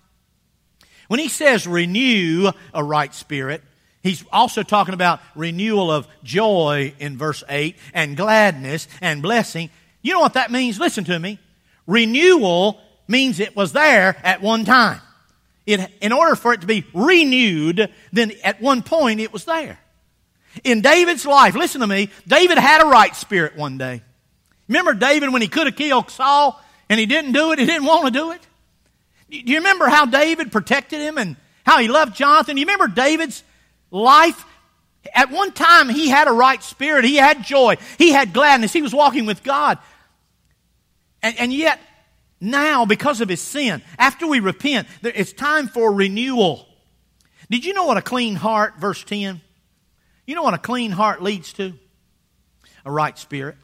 When 1.07 1.19
he 1.19 1.27
says 1.27 1.65
renew 1.65 2.51
a 2.71 2.83
right 2.83 3.15
spirit, 3.15 3.63
he's 4.03 4.23
also 4.31 4.61
talking 4.61 4.93
about 4.93 5.21
renewal 5.33 5.89
of 5.89 6.07
joy 6.23 6.93
in 6.99 7.17
verse 7.17 7.43
8 7.49 7.75
and 7.95 8.15
gladness 8.15 8.87
and 9.01 9.23
blessing. 9.23 9.71
You 10.07 10.13
know 10.13 10.21
what 10.21 10.35
that 10.35 10.51
means? 10.51 10.79
Listen 10.79 11.03
to 11.03 11.19
me. 11.19 11.37
Renewal 11.85 12.79
means 13.09 13.41
it 13.41 13.57
was 13.57 13.73
there 13.73 14.15
at 14.23 14.41
one 14.41 14.63
time. 14.63 15.01
It, 15.65 15.81
in 15.99 16.13
order 16.13 16.37
for 16.37 16.53
it 16.53 16.61
to 16.61 16.67
be 16.67 16.85
renewed, 16.93 17.91
then 18.13 18.31
at 18.41 18.61
one 18.61 18.83
point 18.83 19.19
it 19.19 19.33
was 19.33 19.43
there. 19.43 19.77
In 20.63 20.79
David's 20.79 21.25
life, 21.25 21.55
listen 21.55 21.81
to 21.81 21.87
me, 21.87 22.09
David 22.25 22.57
had 22.57 22.81
a 22.81 22.85
right 22.85 23.13
spirit 23.17 23.57
one 23.57 23.77
day. 23.77 24.01
Remember 24.69 24.93
David 24.93 25.33
when 25.33 25.41
he 25.41 25.49
could 25.49 25.67
have 25.67 25.75
killed 25.75 26.09
Saul 26.09 26.57
and 26.87 27.01
he 27.01 27.05
didn't 27.05 27.33
do 27.33 27.51
it, 27.51 27.59
he 27.59 27.65
didn't 27.65 27.85
want 27.85 28.05
to 28.05 28.11
do 28.11 28.31
it? 28.31 28.39
Do 29.29 29.51
you 29.51 29.57
remember 29.57 29.89
how 29.89 30.05
David 30.05 30.53
protected 30.53 31.01
him 31.01 31.17
and 31.17 31.35
how 31.65 31.79
he 31.79 31.89
loved 31.89 32.15
Jonathan? 32.15 32.55
Do 32.55 32.61
you 32.61 32.65
remember 32.65 32.87
David's 32.87 33.43
life? 33.91 34.45
At 35.13 35.31
one 35.31 35.51
time, 35.51 35.89
he 35.89 36.07
had 36.07 36.29
a 36.29 36.31
right 36.31 36.63
spirit. 36.63 37.03
He 37.03 37.17
had 37.17 37.43
joy. 37.43 37.75
He 37.97 38.13
had 38.13 38.31
gladness. 38.31 38.71
He 38.71 38.81
was 38.81 38.93
walking 38.93 39.25
with 39.25 39.43
God. 39.43 39.79
And, 41.27 41.37
and 41.39 41.53
yet, 41.53 41.81
now, 42.39 42.85
because 42.85 43.19
of 43.19 43.27
his 43.27 43.41
sin, 43.41 43.81
after 43.99 44.25
we 44.27 44.39
repent, 44.39 44.87
it's 45.03 45.33
time 45.33 45.67
for 45.67 45.91
renewal. 45.91 46.65
Did 47.49 47.65
you 47.65 47.73
know 47.73 47.85
what 47.85 47.97
a 47.97 48.01
clean 48.01 48.35
heart, 48.35 48.77
verse 48.79 49.03
10? 49.03 49.41
You 50.25 50.35
know 50.35 50.43
what 50.43 50.53
a 50.53 50.57
clean 50.57 50.91
heart 50.91 51.21
leads 51.21 51.51
to? 51.53 51.73
A 52.85 52.91
right 52.91 53.17
spirit. 53.17 53.57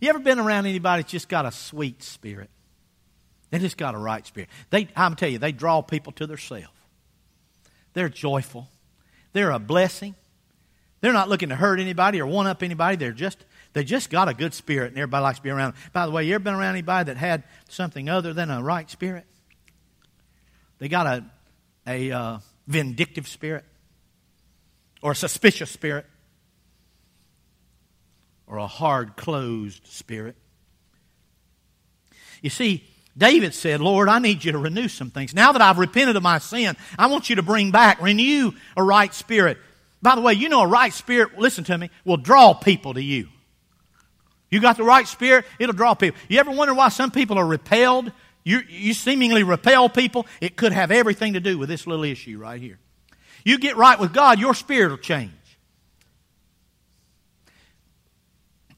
You 0.00 0.10
ever 0.10 0.20
been 0.20 0.38
around 0.38 0.66
anybody 0.66 1.02
that's 1.02 1.10
just 1.10 1.28
got 1.28 1.44
a 1.44 1.50
sweet 1.50 2.04
spirit? 2.04 2.50
They 3.50 3.58
just 3.58 3.76
got 3.76 3.96
a 3.96 3.98
right 3.98 4.24
spirit. 4.24 4.48
They, 4.70 4.86
I'm 4.94 5.16
telling 5.16 5.32
you, 5.32 5.38
they 5.40 5.50
draw 5.50 5.82
people 5.82 6.12
to 6.12 6.26
themselves. 6.28 6.68
They're 7.94 8.08
joyful. 8.08 8.68
They're 9.32 9.50
a 9.50 9.58
blessing. 9.58 10.14
They're 11.00 11.12
not 11.12 11.28
looking 11.28 11.48
to 11.48 11.56
hurt 11.56 11.80
anybody 11.80 12.20
or 12.20 12.26
one 12.26 12.46
up 12.46 12.62
anybody. 12.62 12.94
They're 12.94 13.10
just 13.10 13.44
they 13.72 13.84
just 13.84 14.10
got 14.10 14.28
a 14.28 14.34
good 14.34 14.52
spirit, 14.54 14.88
and 14.88 14.98
everybody 14.98 15.22
likes 15.22 15.38
to 15.38 15.42
be 15.42 15.50
around. 15.50 15.74
By 15.92 16.06
the 16.06 16.12
way, 16.12 16.24
you 16.24 16.34
ever 16.34 16.44
been 16.44 16.54
around 16.54 16.72
anybody 16.72 17.06
that 17.06 17.16
had 17.16 17.44
something 17.68 18.08
other 18.08 18.32
than 18.32 18.50
a 18.50 18.62
right 18.62 18.90
spirit? 18.90 19.24
They 20.78 20.88
got 20.88 21.06
a, 21.06 21.24
a 21.86 22.10
uh, 22.10 22.38
vindictive 22.66 23.26
spirit, 23.26 23.64
or 25.00 25.12
a 25.12 25.16
suspicious 25.16 25.70
spirit, 25.70 26.06
or 28.46 28.58
a 28.58 28.66
hard 28.66 29.16
closed 29.16 29.86
spirit. 29.86 30.36
You 32.42 32.50
see, 32.50 32.84
David 33.16 33.54
said, 33.54 33.80
Lord, 33.80 34.08
I 34.08 34.18
need 34.18 34.44
you 34.44 34.52
to 34.52 34.58
renew 34.58 34.88
some 34.88 35.10
things. 35.10 35.34
Now 35.34 35.52
that 35.52 35.62
I've 35.62 35.78
repented 35.78 36.16
of 36.16 36.22
my 36.22 36.38
sin, 36.38 36.76
I 36.98 37.06
want 37.06 37.30
you 37.30 37.36
to 37.36 37.42
bring 37.42 37.70
back, 37.70 38.02
renew 38.02 38.52
a 38.76 38.82
right 38.82 39.12
spirit. 39.14 39.58
By 40.02 40.14
the 40.14 40.20
way, 40.20 40.34
you 40.34 40.48
know 40.48 40.62
a 40.62 40.66
right 40.66 40.92
spirit, 40.92 41.38
listen 41.38 41.64
to 41.64 41.78
me, 41.78 41.90
will 42.04 42.16
draw 42.16 42.54
people 42.54 42.94
to 42.94 43.02
you. 43.02 43.28
You 44.52 44.60
got 44.60 44.76
the 44.76 44.84
right 44.84 45.08
spirit, 45.08 45.46
it'll 45.58 45.74
draw 45.74 45.94
people. 45.94 46.20
You 46.28 46.38
ever 46.38 46.50
wonder 46.50 46.74
why 46.74 46.90
some 46.90 47.10
people 47.10 47.38
are 47.38 47.46
repelled? 47.46 48.12
You, 48.44 48.60
you 48.68 48.92
seemingly 48.92 49.44
repel 49.44 49.88
people. 49.88 50.26
It 50.42 50.56
could 50.56 50.72
have 50.72 50.90
everything 50.90 51.32
to 51.32 51.40
do 51.40 51.56
with 51.56 51.70
this 51.70 51.86
little 51.86 52.04
issue 52.04 52.38
right 52.38 52.60
here. 52.60 52.78
You 53.46 53.58
get 53.58 53.78
right 53.78 53.98
with 53.98 54.12
God, 54.12 54.38
your 54.38 54.52
spirit 54.52 54.90
will 54.90 54.98
change. 54.98 55.32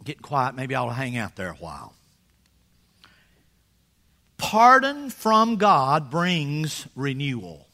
Getting 0.04 0.22
quiet, 0.22 0.54
maybe 0.54 0.76
I'll 0.76 0.90
hang 0.90 1.16
out 1.16 1.34
there 1.34 1.50
a 1.50 1.54
while. 1.54 1.92
Pardon 4.38 5.10
from 5.10 5.56
God 5.56 6.08
brings 6.08 6.86
renewal. 6.94 7.66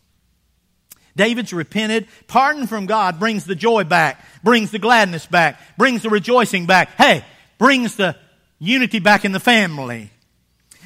David's 1.16 1.52
repented. 1.52 2.06
Pardon 2.28 2.66
from 2.66 2.86
God 2.86 3.18
brings 3.20 3.44
the 3.44 3.54
joy 3.54 3.84
back, 3.84 4.24
brings 4.42 4.70
the 4.70 4.78
gladness 4.78 5.26
back, 5.26 5.60
brings 5.76 6.02
the 6.02 6.08
rejoicing 6.08 6.64
back. 6.64 6.96
Hey, 6.96 7.24
brings 7.60 7.96
the 7.96 8.16
unity 8.58 8.98
back 9.00 9.26
in 9.26 9.32
the 9.32 9.38
family, 9.38 10.10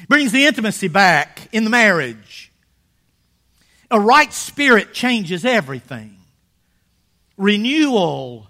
brings 0.09 0.33
the 0.33 0.45
intimacy 0.45 0.89
back 0.89 1.47
in 1.53 1.63
the 1.63 1.69
marriage. 1.69 2.51
A 3.89 3.99
right 3.99 4.31
spirit 4.33 4.93
changes 4.93 5.45
everything. 5.45 6.17
Renewal. 7.37 8.49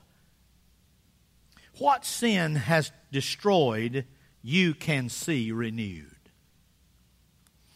What 1.77 2.03
sin 2.03 2.55
has 2.55 2.91
destroyed, 3.11 4.05
you 4.41 4.73
can 4.73 5.09
see 5.09 5.51
renewed. 5.51 6.09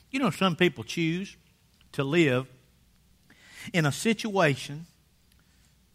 You 0.10 0.20
know, 0.20 0.32
some 0.32 0.56
people 0.56 0.84
choose 0.84 1.38
to 1.92 2.04
live 2.04 2.48
in 3.72 3.86
a 3.86 3.92
situation 3.92 4.88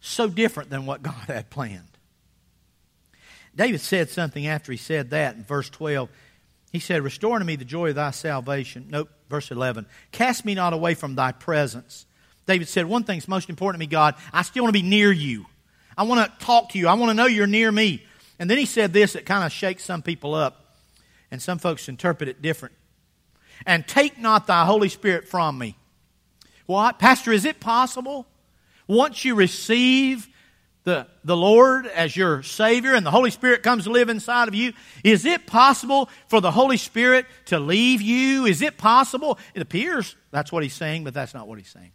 so 0.01 0.29
different 0.29 0.71
than 0.71 0.87
what 0.87 1.03
God 1.03 1.25
had 1.27 1.51
planned. 1.51 1.94
David 3.57 3.81
said 3.81 4.11
something 4.11 4.47
after 4.47 4.73
he 4.73 4.79
said 4.79 5.11
that 5.11 5.37
in 5.37 5.45
verse 5.45 5.71
12. 5.71 6.09
He 6.73 6.81
said, 6.81 7.03
Restore 7.03 7.39
to 7.39 7.45
me 7.45 7.57
the 7.57 7.65
joy 7.65 7.91
of 7.91 7.95
thy 7.95 8.11
salvation. 8.11 8.87
Nope, 8.91 9.09
verse 9.29 9.51
11. 9.51 9.87
Cast 10.11 10.45
me 10.45 10.55
not 10.55 10.73
away 10.73 10.95
from 10.95 11.15
thy 11.15 11.33
presence, 11.33 12.07
David 12.47 12.69
said, 12.69 12.87
One 12.87 13.05
thing's 13.05 13.29
most 13.29 13.49
important 13.49 13.81
to 13.81 13.87
me, 13.87 13.91
God. 13.91 14.15
I 14.33 14.43
still 14.43 14.65
want 14.65 14.75
to 14.75 14.83
be 14.83 14.87
near 14.87 15.11
you. 15.13 15.47
I 15.97 16.03
want 16.03 16.21
to 16.21 16.45
talk 16.45 16.71
to 16.71 16.79
you. 16.79 16.89
I 16.89 16.95
want 16.95 17.11
to 17.11 17.15
know 17.15 17.27
you're 17.27 17.47
near 17.47 17.71
me. 17.71 18.05
And 18.39 18.51
then 18.51 18.59
he 18.59 18.67
said 18.67 18.93
this 18.93 19.13
that 19.13 19.27
kind 19.27 19.45
of 19.45 19.53
shakes 19.53 19.85
some 19.85 20.03
people 20.03 20.35
up, 20.35 20.77
and 21.31 21.41
some 21.41 21.59
folks 21.59 21.89
interpret 21.89 22.29
it 22.29 22.43
different. 22.43 22.75
And 23.67 23.87
take 23.87 24.19
not 24.19 24.47
thy 24.47 24.65
Holy 24.65 24.89
Spirit 24.89 25.29
from 25.29 25.57
me. 25.57 25.77
What? 26.67 26.99
Pastor, 26.99 27.33
is 27.33 27.45
it 27.45 27.61
possible? 27.61 28.27
Once 28.87 29.25
you 29.25 29.35
receive 29.35 30.29
the, 30.85 31.07
the 31.25 31.37
Lord 31.37 31.87
as 31.87 32.15
your 32.15 32.43
Savior 32.43 32.95
and 32.95 33.05
the 33.05 33.11
Holy 33.11 33.31
Spirit 33.31 33.63
comes 33.63 33.85
to 33.85 33.91
live 33.91 34.11
inside 34.11 34.49
of 34.49 34.55
you, 34.55 34.75
is 35.03 35.25
it 35.25 35.47
possible 35.47 36.11
for 36.29 36.41
the 36.41 36.51
Holy 36.51 36.77
Spirit 36.77 37.27
to 37.47 37.59
leave 37.59 38.03
you? 38.03 38.45
Is 38.45 38.61
it 38.61 38.77
possible? 38.77 39.39
It 39.55 39.63
appears 39.63 40.15
that's 40.31 40.53
what 40.53 40.63
he's 40.63 40.75
saying, 40.75 41.05
but 41.05 41.15
that's 41.15 41.35
not 41.35 41.49
what 41.49 41.59
he's 41.59 41.71
saying. 41.71 41.93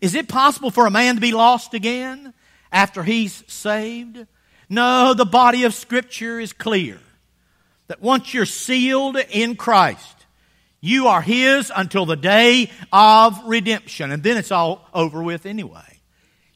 Is 0.00 0.14
it 0.14 0.28
possible 0.28 0.70
for 0.70 0.86
a 0.86 0.90
man 0.90 1.14
to 1.14 1.20
be 1.20 1.32
lost 1.32 1.72
again 1.72 2.34
after 2.70 3.02
he's 3.02 3.42
saved? 3.46 4.26
No, 4.68 5.14
the 5.14 5.24
body 5.24 5.64
of 5.64 5.72
Scripture 5.72 6.38
is 6.40 6.52
clear 6.52 6.98
that 7.86 8.02
once 8.02 8.34
you're 8.34 8.46
sealed 8.46 9.16
in 9.30 9.56
Christ, 9.56 10.26
you 10.80 11.06
are 11.06 11.22
His 11.22 11.72
until 11.74 12.04
the 12.04 12.16
day 12.16 12.70
of 12.92 13.40
redemption. 13.46 14.10
And 14.10 14.22
then 14.22 14.36
it's 14.36 14.52
all 14.52 14.86
over 14.92 15.22
with 15.22 15.46
anyway. 15.46 15.93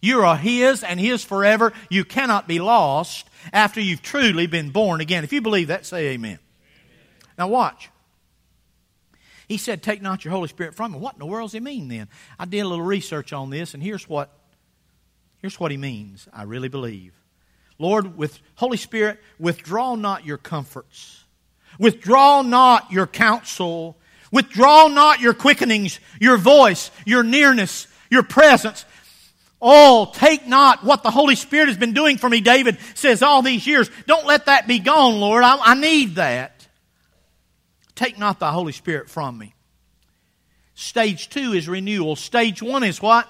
You 0.00 0.20
are 0.20 0.36
His 0.36 0.84
and 0.84 1.00
His 1.00 1.24
forever. 1.24 1.72
You 1.88 2.04
cannot 2.04 2.46
be 2.46 2.58
lost 2.58 3.28
after 3.52 3.80
you've 3.80 4.02
truly 4.02 4.46
been 4.46 4.70
born 4.70 5.00
again. 5.00 5.24
If 5.24 5.32
you 5.32 5.40
believe 5.40 5.68
that, 5.68 5.86
say 5.86 6.08
amen. 6.08 6.14
amen. 6.14 6.38
Now 7.36 7.48
watch. 7.48 7.90
He 9.48 9.56
said, 9.56 9.82
Take 9.82 10.02
not 10.02 10.24
your 10.24 10.32
Holy 10.32 10.48
Spirit 10.48 10.74
from 10.74 10.92
me. 10.92 10.98
What 10.98 11.14
in 11.14 11.18
the 11.18 11.26
world 11.26 11.48
does 11.48 11.54
he 11.54 11.60
mean 11.60 11.88
then? 11.88 12.08
I 12.38 12.44
did 12.44 12.60
a 12.60 12.68
little 12.68 12.84
research 12.84 13.32
on 13.32 13.50
this, 13.50 13.74
and 13.74 13.82
here's 13.82 14.08
what, 14.08 14.30
here's 15.38 15.58
what 15.58 15.70
he 15.70 15.76
means, 15.76 16.28
I 16.32 16.42
really 16.42 16.68
believe. 16.68 17.14
Lord, 17.78 18.16
with 18.16 18.38
Holy 18.56 18.76
Spirit, 18.76 19.20
withdraw 19.38 19.94
not 19.94 20.26
your 20.26 20.36
comforts. 20.36 21.24
Withdraw 21.78 22.42
not 22.42 22.92
your 22.92 23.06
counsel. 23.06 23.96
Withdraw 24.30 24.88
not 24.88 25.20
your 25.20 25.32
quickenings, 25.32 26.00
your 26.20 26.36
voice, 26.36 26.90
your 27.06 27.22
nearness, 27.22 27.86
your 28.10 28.22
presence. 28.22 28.84
Oh, 29.60 30.10
take 30.14 30.46
not 30.46 30.84
what 30.84 31.02
the 31.02 31.10
Holy 31.10 31.34
Spirit 31.34 31.68
has 31.68 31.76
been 31.76 31.92
doing 31.92 32.16
for 32.16 32.28
me, 32.28 32.40
David 32.40 32.78
says 32.94 33.22
all 33.22 33.42
these 33.42 33.66
years. 33.66 33.90
Don't 34.06 34.26
let 34.26 34.46
that 34.46 34.68
be 34.68 34.78
gone, 34.78 35.18
Lord. 35.18 35.42
I, 35.42 35.58
I 35.58 35.74
need 35.74 36.16
that. 36.16 36.66
Take 37.96 38.18
not 38.18 38.38
the 38.38 38.52
Holy 38.52 38.72
Spirit 38.72 39.10
from 39.10 39.36
me. 39.36 39.54
Stage 40.74 41.28
two 41.28 41.54
is 41.54 41.68
renewal. 41.68 42.14
Stage 42.14 42.62
one 42.62 42.84
is 42.84 43.02
what? 43.02 43.28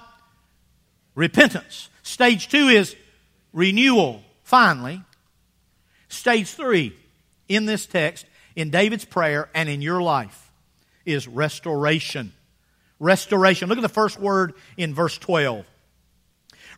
Repentance. 1.15 1.89
Stage 2.03 2.47
two 2.47 2.67
is 2.67 2.95
renewal, 3.51 4.21
finally. 4.43 5.01
Stage 6.09 6.49
three, 6.49 6.95
in 7.47 7.65
this 7.65 7.87
text, 7.87 8.27
in 8.55 8.69
David's 8.69 9.05
prayer 9.05 9.49
and 9.55 9.67
in 9.67 9.81
your 9.81 10.01
life, 10.01 10.51
is 11.05 11.27
restoration. 11.27 12.31
Restoration. 12.99 13.69
Look 13.69 13.79
at 13.79 13.81
the 13.81 13.89
first 13.89 14.19
word 14.19 14.53
in 14.77 14.93
verse 14.93 15.17
12. 15.17 15.65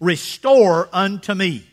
Restore 0.02 0.90
unto 0.92 1.34
me 1.34 1.66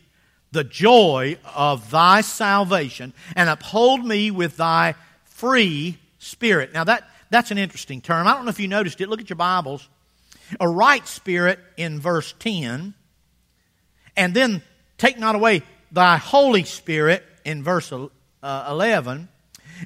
the 0.51 0.63
joy 0.63 1.37
of 1.55 1.91
thy 1.91 2.21
salvation 2.21 3.13
and 3.35 3.49
uphold 3.49 4.05
me 4.05 4.31
with 4.31 4.55
thy 4.55 4.95
free 5.25 5.97
spirit. 6.19 6.73
Now 6.73 6.83
that, 6.85 7.09
that's 7.29 7.51
an 7.51 7.57
interesting 7.57 8.01
term. 8.01 8.27
I 8.27 8.33
don't 8.33 8.45
know 8.45 8.49
if 8.49 8.59
you 8.59 8.67
noticed 8.67 9.01
it. 9.01 9.09
Look 9.09 9.19
at 9.19 9.29
your 9.29 9.37
Bibles. 9.37 9.87
A 10.59 10.67
right 10.67 11.07
spirit 11.07 11.59
in 11.77 11.99
verse 11.99 12.33
10, 12.39 12.93
and 14.17 14.33
then 14.33 14.63
take 14.97 15.19
not 15.19 15.35
away 15.35 15.61
thy 15.91 16.17
Holy 16.17 16.63
Spirit 16.63 17.23
in 17.45 17.63
verse 17.63 17.91
uh, 17.91 18.67
11, 18.69 19.27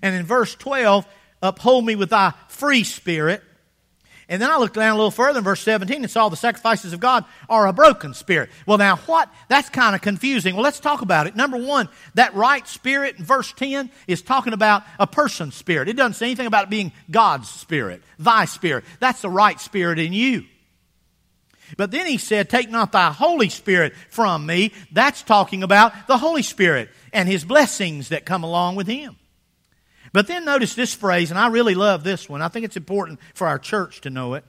and 0.02 0.16
in 0.16 0.26
verse 0.26 0.56
12, 0.56 1.06
uphold 1.42 1.86
me 1.86 1.96
with 1.96 2.10
thy 2.10 2.34
free 2.48 2.84
spirit. 2.84 3.44
And 4.34 4.42
then 4.42 4.50
I 4.50 4.58
looked 4.58 4.74
down 4.74 4.94
a 4.94 4.96
little 4.96 5.12
further 5.12 5.38
in 5.38 5.44
verse 5.44 5.62
17 5.62 6.02
and 6.02 6.10
saw 6.10 6.28
the 6.28 6.36
sacrifices 6.36 6.92
of 6.92 7.00
God 7.00 7.24
are 7.48 7.68
a 7.68 7.72
broken 7.72 8.16
spirit. 8.16 8.50
Well, 8.66 8.80
now 8.80 8.96
what? 8.96 9.32
That's 9.48 9.70
kind 9.70 9.94
of 9.94 10.02
confusing. 10.02 10.56
Well, 10.56 10.64
let's 10.64 10.80
talk 10.80 11.04
about 11.04 11.28
it. 11.28 11.36
Number 11.36 11.58
one, 11.58 11.88
that 12.16 12.34
right 12.34 12.68
spirit 12.68 13.18
in 13.20 13.26
verse 13.26 13.54
10 13.54 13.92
is 14.08 14.24
talking 14.24 14.54
about 14.54 14.86
a 14.98 15.06
person's 15.06 15.54
spirit. 15.54 15.88
It 15.88 15.98
doesn't 15.98 16.16
say 16.16 16.26
anything 16.26 16.48
about 16.48 16.64
it 16.64 16.70
being 16.72 16.94
God's 17.12 17.48
spirit, 17.48 18.02
thy 18.18 18.46
spirit. 18.46 18.86
That's 19.00 19.22
the 19.22 19.30
right 19.30 19.62
spirit 19.62 20.00
in 20.00 20.14
you. 20.14 20.46
But 21.78 21.92
then 21.92 22.08
he 22.08 22.18
said, 22.18 22.50
Take 22.50 22.72
not 22.72 22.92
thy 22.92 23.12
Holy 23.12 23.50
Spirit 23.50 23.94
from 24.10 24.48
me. 24.48 24.74
That's 24.92 25.22
talking 25.22 25.62
about 25.62 26.08
the 26.08 26.18
Holy 26.18 26.42
Spirit 26.42 26.90
and 27.14 27.30
his 27.30 27.46
blessings 27.46 28.10
that 28.10 28.26
come 28.26 28.44
along 28.44 28.78
with 28.78 28.88
him. 28.88 29.16
But 30.14 30.28
then 30.28 30.46
notice 30.46 30.76
this 30.76 30.94
phrase, 30.94 31.32
and 31.32 31.40
I 31.40 31.48
really 31.48 31.74
love 31.74 32.04
this 32.04 32.30
one. 32.30 32.42
I 32.42 32.48
think 32.48 32.66
it's 32.66 32.78
important 32.78 33.20
for 33.34 33.48
our 33.48 33.58
church 33.58 34.02
to 34.02 34.12
know 34.12 34.36
it. 34.36 34.46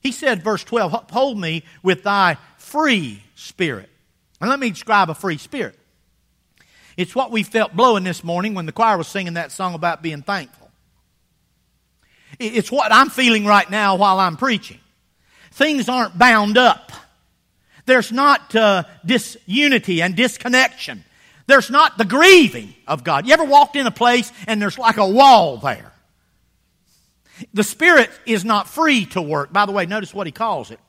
He 0.00 0.12
said, 0.12 0.44
verse 0.44 0.62
12, 0.62 0.92
Hold 1.10 1.38
me 1.38 1.64
with 1.82 2.02
thy 2.04 2.36
free 2.58 3.22
spirit. 3.34 3.88
And 4.40 4.50
let 4.50 4.60
me 4.60 4.70
describe 4.70 5.08
a 5.08 5.14
free 5.14 5.38
spirit. 5.38 5.78
It's 6.96 7.14
what 7.14 7.30
we 7.30 7.42
felt 7.42 7.74
blowing 7.74 8.04
this 8.04 8.22
morning 8.22 8.54
when 8.54 8.66
the 8.66 8.72
choir 8.72 8.98
was 8.98 9.08
singing 9.08 9.34
that 9.34 9.52
song 9.52 9.74
about 9.74 10.02
being 10.02 10.22
thankful. 10.22 10.70
It's 12.38 12.70
what 12.70 12.92
I'm 12.92 13.08
feeling 13.08 13.46
right 13.46 13.68
now 13.70 13.96
while 13.96 14.20
I'm 14.20 14.36
preaching. 14.36 14.80
Things 15.52 15.88
aren't 15.88 16.18
bound 16.18 16.58
up. 16.58 16.92
There's 17.86 18.12
not 18.12 18.54
uh, 18.54 18.84
disunity 19.04 20.02
and 20.02 20.14
disconnection. 20.14 21.04
There's 21.46 21.70
not 21.70 21.96
the 21.96 22.04
grieving 22.04 22.74
of 22.86 23.04
God. 23.04 23.26
You 23.26 23.32
ever 23.32 23.44
walked 23.44 23.76
in 23.76 23.86
a 23.86 23.92
place 23.92 24.32
and 24.46 24.60
there's 24.60 24.78
like 24.78 24.96
a 24.96 25.08
wall 25.08 25.58
there? 25.58 25.92
The 27.54 27.64
Spirit 27.64 28.10
is 28.24 28.44
not 28.44 28.68
free 28.68 29.06
to 29.06 29.22
work. 29.22 29.52
By 29.52 29.66
the 29.66 29.72
way, 29.72 29.86
notice 29.86 30.14
what 30.14 30.26
he 30.26 30.32
calls 30.32 30.70
it. 30.70 30.80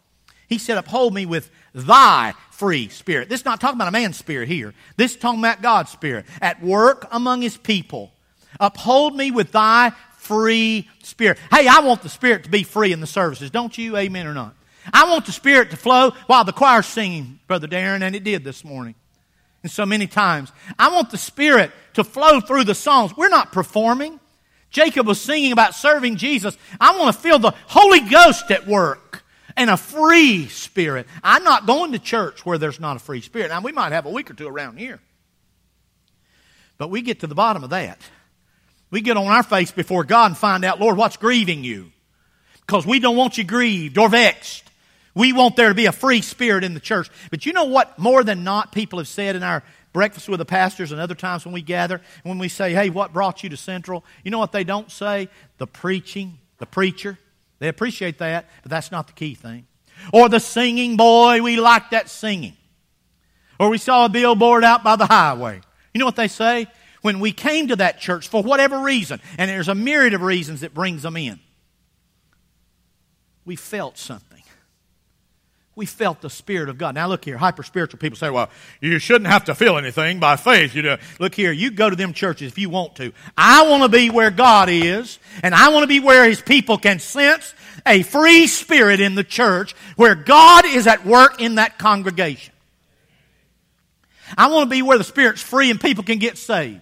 He 0.47 0.57
said, 0.57 0.77
Uphold 0.77 1.13
me 1.13 1.25
with 1.25 1.51
thy 1.73 2.33
free 2.51 2.87
spirit. 2.89 3.29
This 3.29 3.41
is 3.41 3.45
not 3.45 3.59
talking 3.59 3.77
about 3.77 3.89
a 3.89 3.91
man's 3.91 4.17
spirit 4.17 4.47
here. 4.47 4.73
This 4.95 5.11
is 5.11 5.17
talking 5.17 5.39
about 5.39 5.61
God's 5.61 5.91
spirit. 5.91 6.25
At 6.41 6.63
work 6.63 7.07
among 7.11 7.41
his 7.41 7.57
people. 7.57 8.11
Uphold 8.59 9.15
me 9.15 9.29
with 9.29 9.51
thy 9.51 9.91
free 10.17 10.89
spirit. 11.03 11.37
Hey, 11.51 11.67
I 11.67 11.81
want 11.81 12.01
the 12.01 12.09
spirit 12.09 12.45
to 12.45 12.49
be 12.49 12.63
free 12.63 12.93
in 12.93 13.01
the 13.01 13.07
services. 13.07 13.51
Don't 13.51 13.77
you? 13.77 13.97
Amen 13.97 14.25
or 14.25 14.33
not? 14.33 14.55
I 14.91 15.09
want 15.09 15.25
the 15.25 15.33
spirit 15.33 15.69
to 15.71 15.77
flow 15.77 16.11
while 16.27 16.45
the 16.45 16.53
choir's 16.53 16.85
singing, 16.85 17.39
Brother 17.45 17.67
Darren, 17.67 18.01
and 18.01 18.15
it 18.15 18.23
did 18.23 18.45
this 18.45 18.63
morning 18.63 18.95
and 19.63 19.71
so 19.71 19.85
many 19.85 20.07
times. 20.07 20.51
I 20.77 20.91
want 20.91 21.09
the 21.09 21.17
Spirit 21.17 21.71
to 21.93 22.03
flow 22.03 22.39
through 22.39 22.65
the 22.65 22.75
songs. 22.75 23.15
We're 23.15 23.29
not 23.29 23.51
performing. 23.51 24.19
Jacob 24.69 25.07
was 25.07 25.19
singing 25.19 25.51
about 25.51 25.75
serving 25.75 26.17
Jesus. 26.17 26.57
I 26.79 26.97
want 26.97 27.15
to 27.15 27.21
feel 27.21 27.39
the 27.39 27.53
Holy 27.67 28.01
Ghost 28.01 28.51
at 28.51 28.67
work 28.67 29.23
and 29.55 29.69
a 29.69 29.77
free 29.77 30.47
spirit. 30.47 31.07
I'm 31.23 31.43
not 31.43 31.65
going 31.65 31.93
to 31.93 31.99
church 31.99 32.45
where 32.45 32.57
there's 32.57 32.79
not 32.79 32.95
a 32.95 32.99
free 32.99 33.21
spirit. 33.21 33.49
Now, 33.49 33.61
we 33.61 33.71
might 33.71 33.91
have 33.91 34.05
a 34.05 34.11
week 34.11 34.29
or 34.29 34.33
two 34.33 34.47
around 34.47 34.77
here. 34.77 34.99
But 36.77 36.89
we 36.89 37.01
get 37.01 37.21
to 37.21 37.27
the 37.27 37.35
bottom 37.35 37.63
of 37.63 37.71
that. 37.71 37.99
We 38.91 39.01
get 39.01 39.17
on 39.17 39.25
our 39.27 39.43
face 39.43 39.71
before 39.71 40.03
God 40.03 40.27
and 40.27 40.37
find 40.37 40.63
out, 40.63 40.79
Lord, 40.79 40.95
what's 40.95 41.17
grieving 41.17 41.63
you? 41.63 41.91
Because 42.61 42.85
we 42.85 42.99
don't 42.99 43.17
want 43.17 43.37
you 43.37 43.43
grieved 43.43 43.97
or 43.97 44.09
vexed. 44.09 44.66
We 45.17 45.33
want 45.33 45.55
there 45.55 45.69
to 45.69 45.73
be 45.73 45.87
a 45.87 45.91
free 45.91 46.21
spirit 46.21 46.63
in 46.63 46.75
the 46.75 46.79
church. 46.79 47.09
But 47.31 47.47
you 47.47 47.51
know 47.51 47.63
what 47.63 47.97
more 47.97 48.23
than 48.23 48.43
not 48.43 48.71
people 48.71 48.99
have 48.99 49.07
said 49.07 49.35
in 49.35 49.41
our 49.41 49.63
breakfast 49.91 50.29
with 50.29 50.37
the 50.37 50.45
pastors 50.45 50.91
and 50.91 51.01
other 51.01 51.15
times 51.15 51.43
when 51.43 51.55
we 51.55 51.63
gather, 51.63 52.01
when 52.21 52.37
we 52.37 52.47
say, 52.47 52.71
hey, 52.71 52.91
what 52.91 53.13
brought 53.13 53.41
you 53.41 53.49
to 53.49 53.57
Central? 53.57 54.05
You 54.23 54.29
know 54.29 54.37
what 54.37 54.51
they 54.51 54.63
don't 54.63 54.91
say? 54.91 55.27
The 55.57 55.65
preaching, 55.65 56.37
the 56.59 56.67
preacher. 56.67 57.17
They 57.57 57.67
appreciate 57.67 58.19
that, 58.19 58.47
but 58.61 58.69
that's 58.69 58.91
not 58.91 59.07
the 59.07 59.13
key 59.13 59.33
thing. 59.33 59.65
Or 60.13 60.29
the 60.29 60.39
singing, 60.39 60.97
boy, 60.97 61.41
we 61.41 61.59
like 61.59 61.89
that 61.89 62.09
singing. 62.09 62.55
Or 63.59 63.69
we 63.69 63.79
saw 63.79 64.05
a 64.05 64.09
billboard 64.09 64.63
out 64.63 64.83
by 64.83 64.97
the 64.97 65.07
highway. 65.07 65.61
You 65.95 65.99
know 65.99 66.05
what 66.05 66.15
they 66.15 66.27
say? 66.27 66.67
When 67.01 67.19
we 67.19 67.31
came 67.31 67.69
to 67.69 67.75
that 67.77 67.99
church, 67.99 68.27
for 68.27 68.43
whatever 68.43 68.81
reason, 68.81 69.19
and 69.39 69.49
there's 69.49 69.67
a 69.67 69.73
myriad 69.73 70.13
of 70.13 70.21
reasons 70.21 70.61
that 70.61 70.75
brings 70.75 71.01
them 71.01 71.17
in, 71.17 71.39
we 73.45 73.55
felt 73.55 73.97
something 73.97 74.26
we 75.77 75.85
felt 75.85 76.21
the 76.21 76.29
Spirit 76.29 76.69
of 76.69 76.79
God. 76.79 76.95
Now, 76.95 77.07
look 77.07 77.23
here, 77.23 77.37
hyper 77.37 77.61
spiritual 77.61 77.99
people 77.99 78.17
say, 78.17 78.31
well, 78.31 78.49
you 78.81 78.97
shouldn't 78.97 79.29
have 79.29 79.45
to 79.45 79.55
feel 79.55 79.77
anything 79.77 80.19
by 80.19 80.35
faith. 80.35 80.73
You 80.73 80.81
know, 80.81 80.97
look 81.19 81.35
here, 81.35 81.51
you 81.51 81.69
go 81.69 81.87
to 81.87 81.95
them 81.95 82.13
churches 82.13 82.51
if 82.51 82.57
you 82.57 82.69
want 82.69 82.95
to. 82.95 83.13
I 83.37 83.69
want 83.69 83.83
to 83.83 83.89
be 83.89 84.09
where 84.09 84.31
God 84.31 84.69
is, 84.69 85.19
and 85.43 85.53
I 85.53 85.69
want 85.69 85.83
to 85.83 85.87
be 85.87 85.99
where 85.99 86.27
His 86.27 86.41
people 86.41 86.79
can 86.79 86.97
sense 86.97 87.53
a 87.85 88.01
free 88.01 88.47
spirit 88.47 88.99
in 88.99 89.13
the 89.13 89.23
church 89.23 89.75
where 89.95 90.15
God 90.15 90.65
is 90.65 90.87
at 90.87 91.05
work 91.05 91.39
in 91.39 91.55
that 91.55 91.77
congregation. 91.77 92.53
I 94.35 94.47
want 94.47 94.63
to 94.63 94.75
be 94.75 94.81
where 94.81 94.97
the 94.97 95.03
Spirit's 95.03 95.41
free 95.41 95.69
and 95.69 95.79
people 95.79 96.03
can 96.03 96.17
get 96.17 96.39
saved 96.39 96.81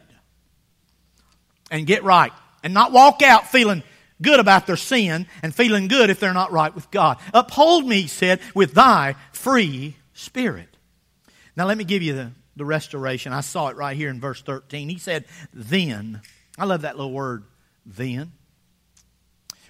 and 1.69 1.85
get 1.85 2.03
right 2.03 2.31
and 2.63 2.73
not 2.73 2.93
walk 2.93 3.21
out 3.21 3.49
feeling 3.49 3.83
good 4.21 4.39
about 4.39 4.67
their 4.67 4.77
sin 4.77 5.27
and 5.43 5.53
feeling 5.53 5.87
good 5.87 6.09
if 6.09 6.19
they're 6.19 6.33
not 6.33 6.51
right 6.51 6.73
with 6.73 6.89
God. 6.91 7.17
Uphold 7.33 7.85
me, 7.85 8.01
he 8.01 8.07
said, 8.07 8.39
with 8.53 8.73
thy 8.73 9.15
free 9.31 9.95
spirit. 10.13 10.77
Now, 11.55 11.65
let 11.65 11.77
me 11.77 11.83
give 11.83 12.01
you 12.01 12.13
the, 12.13 12.31
the 12.55 12.65
restoration. 12.65 13.33
I 13.33 13.41
saw 13.41 13.69
it 13.69 13.77
right 13.77 13.95
here 13.95 14.09
in 14.09 14.19
verse 14.19 14.41
13. 14.41 14.89
He 14.89 14.97
said, 14.97 15.25
Then. 15.53 16.21
I 16.57 16.65
love 16.65 16.81
that 16.81 16.95
little 16.95 17.11
word, 17.11 17.43
then. 17.85 18.31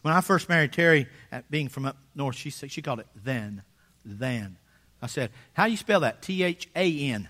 When 0.01 0.13
I 0.13 0.21
first 0.21 0.49
married 0.49 0.71
Terry, 0.71 1.08
at 1.31 1.49
being 1.49 1.67
from 1.67 1.86
up 1.86 1.97
north, 2.13 2.36
she, 2.36 2.51
said, 2.51 2.71
she 2.71 2.81
called 2.81 2.99
it 2.99 3.08
then. 3.15 3.63
Then. 4.03 4.58
I 5.01 5.08
said, 5.08 5.31
How 5.53 5.65
do 5.65 5.71
you 5.71 5.77
spell 5.77 6.01
that? 6.01 6.21
T 6.21 6.43
H 6.43 6.69
A 6.75 7.10
N. 7.10 7.27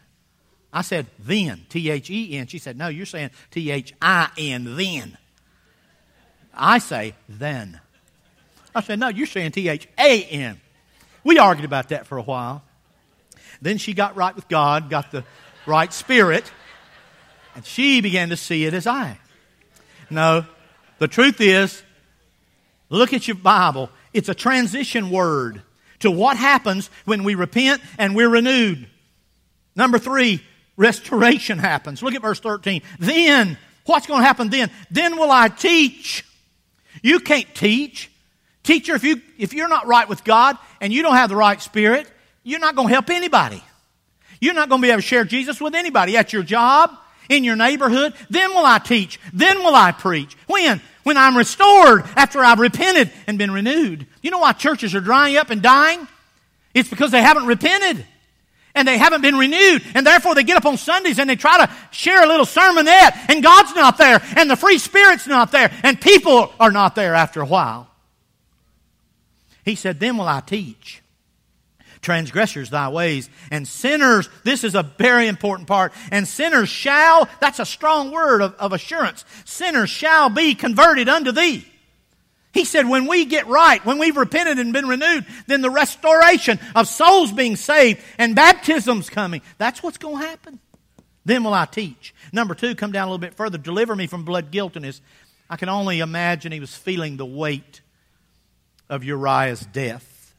I 0.74 0.82
said, 0.82 1.08
then. 1.18 1.66
T 1.70 1.90
H 1.90 2.10
E 2.10 2.38
N. 2.38 2.48
She 2.48 2.60
said, 2.60 2.78
No, 2.78 2.88
you're 2.88 3.06
saying 3.06 3.32
T 3.52 3.72
H 3.72 3.94
I 4.02 4.30
N, 4.38 4.76
then. 4.76 5.18
I 6.56 6.80
say, 6.80 7.14
then. 7.28 7.80
I 8.74 8.82
said, 8.82 9.00
No, 9.00 9.08
you're 9.08 9.28
saying 9.28 9.52
T 9.52 9.70
H 9.70 9.88
A 9.98 10.24
N. 10.24 10.60
We 11.24 11.40
argued 11.40 11.66
about 11.66 11.90
that 11.90 12.06
for 12.06 12.18
a 12.18 12.22
while. 12.22 12.64
Then 13.62 13.78
she 13.78 13.94
got 13.94 14.16
right 14.16 14.36
with 14.36 14.48
God, 14.48 14.90
got 14.90 15.12
the 15.12 15.24
right 15.66 15.92
spirit, 15.92 16.52
and 17.56 17.66
she 17.66 18.02
began 18.02 18.30
to 18.30 18.38
see 18.38 18.66
it 18.66 18.74
as 18.74 18.86
I. 18.86 19.18
No, 20.10 20.46
the 21.00 21.08
truth 21.08 21.42
is, 21.42 21.82
look 22.90 23.14
at 23.14 23.28
your 23.28 23.36
Bible. 23.36 23.90
It's 24.14 24.30
a 24.30 24.36
transition 24.36 25.10
word 25.10 25.62
to 26.00 26.12
what 26.12 26.38
happens 26.38 26.90
when 27.06 27.24
we 27.24 27.36
repent 27.36 27.82
and 27.98 28.16
we're 28.16 28.30
renewed. 28.30 28.88
Number 29.76 29.98
three, 29.98 30.44
restoration 30.78 31.58
happens. 31.58 32.04
Look 32.04 32.14
at 32.14 32.22
verse 32.22 32.40
13. 32.40 32.82
Then, 33.00 33.58
what's 33.86 34.08
going 34.08 34.22
to 34.22 34.26
happen 34.26 34.50
then? 34.50 34.70
Then 34.92 35.18
will 35.18 35.32
I 35.32 35.50
teach. 35.50 36.24
You 37.06 37.20
can't 37.20 37.46
teach. 37.54 38.10
Teacher, 38.64 38.96
if, 38.96 39.04
you, 39.04 39.22
if 39.38 39.54
you're 39.54 39.68
not 39.68 39.86
right 39.86 40.10
with 40.10 40.24
God 40.24 40.58
and 40.82 40.92
you 40.92 41.04
don't 41.04 41.14
have 41.14 41.30
the 41.30 41.36
right 41.36 41.62
spirit, 41.62 42.08
you're 42.44 42.60
not 42.60 42.76
going 42.76 42.88
to 42.88 42.94
help 42.96 43.12
anybody. 43.12 43.64
You're 44.42 44.56
not 44.56 44.70
going 44.70 44.82
to 44.82 44.88
be 44.88 44.90
able 44.90 45.04
to 45.04 45.08
share 45.08 45.24
Jesus 45.24 45.62
with 45.62 45.76
anybody 45.76 46.18
at 46.18 46.34
your 46.34 46.42
job, 46.42 46.90
in 47.30 47.44
your 47.44 47.56
neighborhood. 47.56 48.16
Then 48.32 48.56
will 48.56 48.66
I 48.66 48.80
teach. 48.80 49.20
Then 49.32 49.60
will 49.60 49.76
I 49.76 49.92
preach. 49.92 50.36
When? 50.48 50.82
When 51.04 51.16
I'm 51.16 51.38
restored 51.38 52.06
after 52.16 52.40
I've 52.40 52.58
repented 52.58 53.12
and 53.28 53.38
been 53.38 53.52
renewed. 53.52 54.08
You 54.24 54.32
know 54.32 54.40
why 54.40 54.54
churches 54.54 54.96
are 54.96 55.00
drying 55.00 55.38
up 55.38 55.52
and 55.52 55.62
dying? 55.62 56.08
It's 56.74 56.90
because 56.90 57.12
they 57.12 57.22
haven't 57.22 57.46
repented 57.46 58.04
and 58.76 58.88
they 58.88 58.98
haven't 58.98 59.22
been 59.22 59.38
renewed. 59.38 59.82
And 59.96 60.06
therefore 60.06 60.36
they 60.36 60.44
get 60.44 60.58
up 60.58 60.66
on 60.66 60.78
Sundays 60.78 61.18
and 61.18 61.30
they 61.30 61.36
try 61.36 61.66
to 61.66 61.74
share 61.92 62.24
a 62.24 62.28
little 62.28 62.46
sermonette 62.46 63.30
and 63.30 63.42
God's 63.42 63.74
not 63.76 63.98
there 63.98 64.22
and 64.36 64.50
the 64.50 64.56
free 64.56 64.78
spirit's 64.78 65.28
not 65.28 65.52
there 65.52 65.72
and 65.84 66.00
people 66.00 66.54
are 66.60 66.72
not 66.72 66.96
there 66.96 67.16
after 67.16 67.42
a 67.42 67.46
while. 67.46 67.90
He 69.64 69.76
said, 69.76 70.00
Then 70.00 70.18
will 70.18 70.28
I 70.28 70.42
teach 70.42 71.02
transgressors 72.06 72.70
thy 72.70 72.88
ways, 72.88 73.32
and 73.50 73.68
sinners, 73.68 74.30
this 74.44 74.64
is 74.64 74.76
a 74.76 74.84
very 74.84 75.28
important 75.28 75.68
part, 75.68 75.92
and 76.12 76.28
sinners 76.28 76.70
shall, 76.70 77.28
that's 77.42 77.58
a 77.58 77.66
strong 77.66 78.12
word 78.12 78.42
of, 78.42 78.54
of 78.60 78.74
assurance, 78.74 79.26
sinners 79.44 79.90
shall 79.90 80.30
be 80.30 80.54
converted 80.54 81.10
unto 81.10 81.32
thee. 81.32 81.66
He 82.56 82.64
said, 82.64 82.88
when 82.88 83.06
we 83.06 83.26
get 83.26 83.48
right, 83.48 83.86
when 83.86 83.98
we've 83.98 84.16
repented 84.16 84.60
and 84.60 84.72
been 84.72 84.88
renewed, 84.88 85.26
then 85.46 85.60
the 85.60 85.70
restoration 85.70 86.58
of 86.74 86.88
souls 86.88 87.34
being 87.34 87.58
saved 87.58 88.02
and 88.18 88.34
baptisms 88.34 89.10
coming, 89.10 89.42
that's 89.58 89.84
what's 89.84 89.98
going 89.98 90.22
to 90.22 90.26
happen. 90.26 90.62
Then 91.26 91.44
will 91.44 91.54
I 91.54 91.66
teach. 91.66 92.16
Number 92.32 92.56
two, 92.56 92.74
come 92.74 92.94
down 92.94 93.10
a 93.10 93.12
little 93.12 93.18
bit 93.18 93.34
further. 93.34 93.58
Deliver 93.58 93.94
me 93.94 94.08
from 94.08 94.24
blood 94.24 94.52
guiltiness. 94.52 95.02
I 95.50 95.58
can 95.58 95.68
only 95.68 96.00
imagine 96.00 96.54
he 96.54 96.62
was 96.62 96.74
feeling 96.74 97.18
the 97.18 97.26
weight 97.26 97.82
of 98.90 99.04
Uriah's 99.04 99.60
death. 99.60 100.34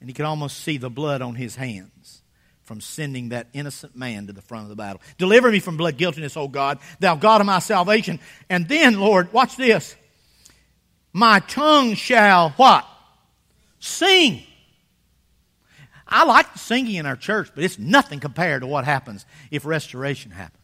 And 0.00 0.08
he 0.08 0.14
could 0.14 0.24
almost 0.24 0.58
see 0.58 0.78
the 0.78 0.88
blood 0.88 1.20
on 1.20 1.34
his 1.34 1.56
hands 1.56 2.22
from 2.62 2.80
sending 2.80 3.30
that 3.30 3.48
innocent 3.52 3.96
man 3.96 4.28
to 4.28 4.32
the 4.32 4.42
front 4.42 4.62
of 4.62 4.68
the 4.68 4.76
battle. 4.76 5.02
Deliver 5.18 5.50
me 5.50 5.58
from 5.58 5.76
blood 5.76 5.96
guiltiness, 5.96 6.36
O 6.36 6.42
oh 6.42 6.48
God, 6.48 6.78
thou 7.00 7.16
God 7.16 7.40
of 7.40 7.46
my 7.48 7.58
salvation. 7.58 8.20
And 8.48 8.68
then, 8.68 9.00
Lord, 9.00 9.32
watch 9.32 9.56
this. 9.56 9.96
My 11.16 11.40
tongue 11.40 11.94
shall 11.94 12.50
what? 12.58 12.86
Sing. 13.80 14.42
I 16.06 16.26
like 16.26 16.52
the 16.52 16.58
singing 16.58 16.96
in 16.96 17.06
our 17.06 17.16
church, 17.16 17.50
but 17.54 17.64
it's 17.64 17.78
nothing 17.78 18.20
compared 18.20 18.60
to 18.60 18.66
what 18.66 18.84
happens 18.84 19.24
if 19.50 19.64
restoration 19.64 20.30
happens. 20.30 20.62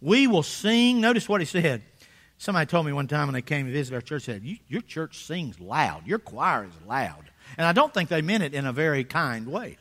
We 0.00 0.26
will 0.26 0.42
sing. 0.42 1.02
Notice 1.02 1.28
what 1.28 1.42
he 1.42 1.44
said. 1.44 1.82
Somebody 2.38 2.64
told 2.64 2.86
me 2.86 2.94
one 2.94 3.06
time 3.06 3.26
when 3.26 3.34
they 3.34 3.42
came 3.42 3.66
to 3.66 3.72
visit 3.72 3.94
our 3.94 4.00
church, 4.00 4.22
said, 4.22 4.42
Your 4.66 4.80
church 4.80 5.26
sings 5.26 5.60
loud. 5.60 6.06
Your 6.06 6.20
choir 6.20 6.64
is 6.64 6.88
loud. 6.88 7.24
And 7.58 7.66
I 7.66 7.72
don't 7.72 7.92
think 7.92 8.08
they 8.08 8.22
meant 8.22 8.44
it 8.44 8.54
in 8.54 8.64
a 8.64 8.72
very 8.72 9.04
kind 9.04 9.46
way. 9.46 9.76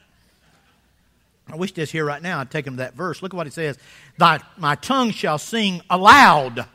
I 1.47 1.56
wish 1.56 1.71
this 1.71 1.89
here 1.89 2.04
right 2.04 2.21
now 2.21 2.41
I'd 2.41 2.52
take 2.52 2.65
them 2.65 2.73
to 2.73 2.84
that 2.84 2.95
verse. 2.95 3.21
Look 3.21 3.34
at 3.34 3.38
what 3.38 3.47
it 3.47 3.54
says. 3.54 3.78
Thy, 4.17 4.41
my 4.58 4.76
tongue 4.76 5.12
shall 5.12 5.38
sing 5.38 5.82
aloud 5.89 6.65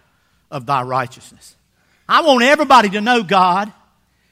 of 0.51 0.65
thy 0.65 0.81
righteousness. 0.81 1.55
I 2.09 2.23
want 2.23 2.43
everybody 2.43 2.89
to 2.91 3.01
know, 3.01 3.23
God, 3.23 3.73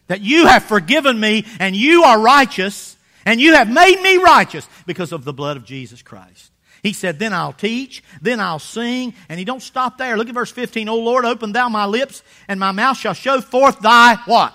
that 0.06 0.20
you 0.20 0.46
have 0.46 0.64
forgiven 0.64 1.18
me 1.18 1.44
and 1.60 1.76
you 1.76 2.04
are 2.04 2.20
righteous 2.20 2.96
and 3.24 3.40
you 3.40 3.54
have 3.54 3.68
made 3.68 4.00
me 4.00 4.16
righteous 4.18 4.68
because 4.86 5.12
of 5.12 5.24
the 5.24 5.32
blood 5.32 5.56
of 5.56 5.64
Jesus 5.64 6.00
Christ. 6.00 6.52
He 6.82 6.92
said, 6.92 7.18
Then 7.18 7.32
I'll 7.32 7.52
teach, 7.52 8.02
then 8.22 8.38
I'll 8.38 8.60
sing. 8.60 9.14
And 9.28 9.38
he 9.38 9.44
don't 9.44 9.62
stop 9.62 9.98
there. 9.98 10.16
Look 10.16 10.28
at 10.28 10.34
verse 10.34 10.52
15. 10.52 10.88
O 10.88 10.96
Lord, 10.96 11.24
open 11.24 11.52
thou 11.52 11.68
my 11.68 11.86
lips, 11.86 12.22
and 12.46 12.60
my 12.60 12.70
mouth 12.70 12.96
shall 12.96 13.14
show 13.14 13.40
forth 13.40 13.80
thy 13.80 14.14
what? 14.26 14.54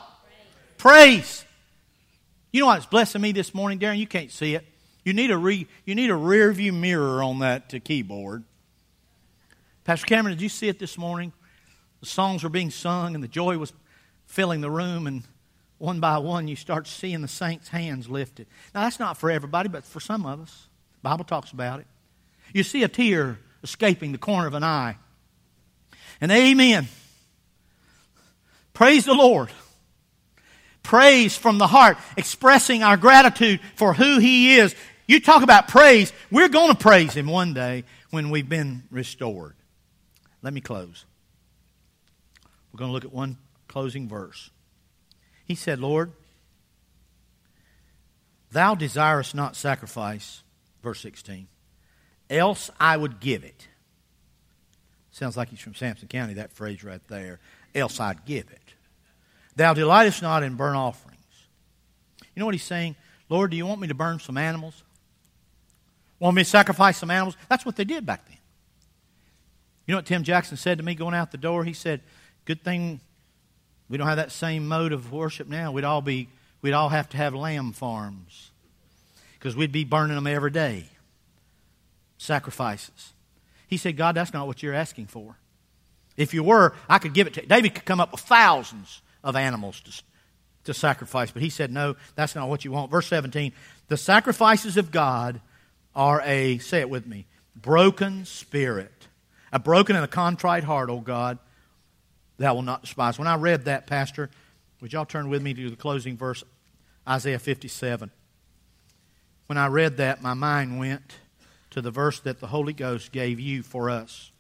Praise. 0.78 1.18
Praise. 1.18 1.46
You 2.54 2.62
know 2.62 2.68
what's 2.68 2.86
blessing 2.86 3.22
me 3.22 3.34
this 3.34 3.54
morning, 3.54 3.80
Darren? 3.80 3.98
You 3.98 4.08
can't 4.08 4.32
see 4.32 4.56
it. 4.56 4.66
You 5.04 5.14
need 5.14 5.32
a 5.32 5.38
re, 5.38 5.68
you 5.86 5.96
need 5.96 6.10
a 6.10 6.16
rear 6.16 6.52
view 6.54 6.74
mirror 6.74 7.24
on 7.24 7.40
that 7.40 7.74
keyboard. 7.84 8.44
Pastor 9.84 10.06
Cameron, 10.06 10.36
did 10.36 10.42
you 10.42 10.50
see 10.50 10.68
it 10.68 10.80
this 10.80 10.98
morning? 10.98 11.34
The 12.02 12.08
songs 12.08 12.44
were 12.44 12.50
being 12.50 12.70
sung 12.70 13.16
and 13.16 13.24
the 13.24 13.28
joy 13.28 13.58
was 13.58 13.74
filling 14.26 14.62
the 14.62 14.70
room, 14.70 15.08
and 15.08 15.24
one 15.78 16.00
by 16.00 16.18
one 16.18 16.48
you 16.48 16.56
start 16.56 16.88
seeing 16.88 17.22
the 17.22 17.28
saints' 17.28 17.70
hands 17.70 18.10
lifted. 18.10 18.48
Now 18.74 18.82
that's 18.82 19.00
not 19.00 19.18
for 19.18 19.32
everybody, 19.32 19.70
but 19.70 19.84
for 19.84 20.00
some 20.00 20.26
of 20.26 20.42
us. 20.42 20.68
The 21.02 21.10
Bible 21.10 21.26
talks 21.26 21.52
about 21.52 21.80
it. 21.80 21.88
You 22.54 22.64
see 22.64 22.84
a 22.84 22.88
tear 22.88 23.40
escaping 23.64 24.12
the 24.12 24.18
corner 24.18 24.48
of 24.48 24.54
an 24.54 24.64
eye. 24.64 24.98
And 26.20 26.32
amen. 26.32 26.88
Praise 28.74 29.06
the 29.06 29.14
Lord 29.14 29.50
praise 30.84 31.38
from 31.38 31.58
the 31.58 31.68
heart, 31.68 31.98
expressing 32.18 32.84
our 32.84 32.98
gratitude 32.98 33.60
for 33.76 33.94
who 33.94 34.20
He 34.20 34.56
is. 34.56 34.76
You 35.08 35.20
talk 35.20 35.44
about 35.44 35.68
praise, 35.68 36.14
we're 36.30 36.50
going 36.50 36.72
to 36.72 36.78
praise 36.78 37.14
Him 37.14 37.28
one 37.28 37.54
day 37.54 37.84
when 38.10 38.30
we've 38.30 38.48
been 38.48 38.84
restored. 38.92 39.56
Let 40.42 40.54
me 40.54 40.62
close. 40.62 41.06
We're 42.72 42.80
going 42.80 42.90
to 42.90 42.94
look 42.94 43.06
at 43.06 43.14
one 43.14 43.38
closing 43.68 44.08
verse. 44.08 44.50
He 45.46 45.56
said, 45.56 45.80
Lord, 45.80 46.12
Thou 48.52 48.76
desirest 48.76 49.34
not 49.34 49.56
sacrifice, 49.56 50.44
verse 50.84 51.00
16, 51.02 51.48
else 52.30 52.70
I 52.80 52.98
would 52.98 53.20
give 53.20 53.44
it. 53.44 53.68
Sounds 55.12 55.38
like 55.38 55.50
he's 55.50 55.60
from 55.60 55.76
Sampson 55.76 56.08
County, 56.08 56.36
that 56.36 56.52
phrase 56.52 56.84
right 56.84 57.02
there. 57.08 57.40
Else 57.74 58.00
I'd 58.00 58.26
give 58.26 58.50
it. 58.50 58.74
Thou 59.56 59.74
delightest 59.74 60.22
not 60.22 60.44
in 60.44 60.56
burnt 60.56 60.76
offerings. 60.76 61.20
You 62.36 62.40
know 62.40 62.46
what 62.46 62.56
he's 62.56 62.64
saying? 62.64 62.96
Lord, 63.30 63.52
do 63.52 63.58
you 63.58 63.66
want 63.66 63.82
me 63.82 63.88
to 63.88 63.94
burn 63.94 64.20
some 64.20 64.38
animals? 64.38 64.84
Want 66.20 66.36
me 66.36 66.44
to 66.44 66.50
sacrifice 66.50 66.98
some 66.98 67.12
animals? 67.12 67.36
That's 67.50 67.66
what 67.66 67.76
they 67.76 67.84
did 67.84 68.06
back 68.06 68.26
then. 68.28 68.38
You 69.86 69.94
know 69.94 69.98
what 69.98 70.06
Tim 70.06 70.24
Jackson 70.24 70.58
said 70.58 70.78
to 70.78 70.84
me 70.84 70.96
going 70.96 71.14
out 71.14 71.32
the 71.32 71.38
door? 71.38 71.64
He 71.64 71.74
said, 71.74 72.02
Good 72.46 72.64
thing 72.64 73.00
we 73.90 73.98
don't 73.98 74.08
have 74.08 74.18
that 74.18 74.32
same 74.32 74.68
mode 74.68 74.94
of 74.94 75.12
worship 75.12 75.48
now. 75.48 75.72
We'd 75.72 75.84
all 75.84 76.02
be 76.02 76.30
we'd 76.62 76.74
all 76.74 76.90
have 76.90 77.10
to 77.10 77.18
have 77.18 77.36
lamb 77.36 77.74
farms. 77.74 78.52
Because 79.38 79.56
we'd 79.56 79.72
be 79.72 79.84
burning 79.84 80.16
them 80.16 80.28
every 80.28 80.52
day. 80.52 80.86
Sacrifices. 82.18 83.14
He 83.68 83.78
said, 83.78 83.98
God, 83.98 84.16
that's 84.16 84.34
not 84.34 84.48
what 84.48 84.62
you're 84.62 84.74
asking 84.74 85.08
for. 85.08 85.36
If 86.16 86.34
you 86.34 86.44
were, 86.44 86.74
I 86.88 87.00
could 87.00 87.14
give 87.14 87.28
it 87.28 87.34
to 87.34 87.42
you. 87.42 87.48
David 87.48 87.74
could 87.74 87.86
come 87.86 88.00
up 88.00 88.12
with 88.12 88.22
thousands 88.22 89.02
of 89.24 89.36
animals 89.36 89.82
to, 89.82 90.04
to 90.66 90.74
sacrifice. 90.74 91.32
But 91.32 91.42
he 91.42 91.50
said, 91.50 91.72
no, 91.72 91.96
that's 92.16 92.36
not 92.36 92.50
what 92.50 92.64
you 92.64 92.72
want. 92.72 92.92
Verse 92.92 93.08
17 93.08 93.52
The 93.88 93.98
sacrifices 93.98 94.78
of 94.78 94.92
God 94.92 95.42
are 95.96 96.22
a, 96.24 96.60
say 96.60 96.80
it 96.80 96.90
with 96.90 97.08
me, 97.08 97.26
broken 97.56 98.26
spirit. 98.26 99.08
A 99.52 99.60
broken 99.60 99.96
and 99.98 100.06
a 100.06 100.08
contrite 100.08 100.64
heart, 100.64 100.90
O 100.90 101.00
God, 101.00 101.38
thou 102.38 102.56
will 102.56 102.62
not 102.62 102.82
despise. 102.82 103.20
When 103.20 103.28
I 103.28 103.36
read 103.36 103.66
that, 103.66 103.88
Pastor, 103.88 104.30
would 104.82 104.94
y'all 104.94 105.06
turn 105.06 105.30
with 105.30 105.42
me 105.42 105.54
to 105.54 105.70
the 105.70 105.76
closing 105.76 106.18
verse, 106.18 106.44
Isaiah 107.08 107.40
57? 107.40 108.12
When 109.48 109.58
I 109.58 109.68
read 109.68 109.98
that, 109.98 110.22
my 110.22 110.34
mind 110.34 110.80
went 110.80 111.18
to 111.72 111.82
the 111.82 111.92
verse 111.92 112.20
that 112.22 112.40
the 112.40 112.48
Holy 112.48 112.74
Ghost 112.74 113.12
gave 113.12 113.40
you 113.40 113.64
for 113.64 113.90
us 113.90 114.32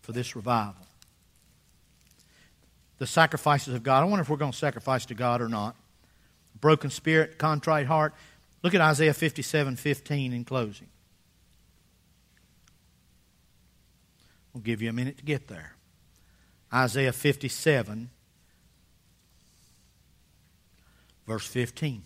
for 0.00 0.12
this 0.12 0.34
revival. 0.34 0.86
the 2.98 3.06
sacrifices 3.06 3.74
of 3.74 3.82
God. 3.84 4.02
I 4.02 4.06
wonder 4.06 4.22
if 4.22 4.28
we're 4.28 4.36
going 4.36 4.50
to 4.50 4.58
sacrifice 4.58 5.06
to 5.06 5.14
God 5.14 5.40
or 5.40 5.48
not. 5.48 5.76
Broken 6.60 6.90
spirit, 6.90 7.38
contrite 7.38 7.86
heart. 7.86 8.12
Look 8.62 8.74
at 8.74 8.80
Isaiah 8.80 9.14
57 9.14 9.76
15 9.76 10.32
in 10.32 10.44
closing. 10.44 10.88
We'll 14.52 14.62
give 14.62 14.82
you 14.82 14.88
a 14.88 14.92
minute 14.92 15.18
to 15.18 15.24
get 15.24 15.46
there. 15.46 15.74
Isaiah 16.72 17.12
57, 17.12 18.10
verse 21.26 21.46
15. 21.46 22.02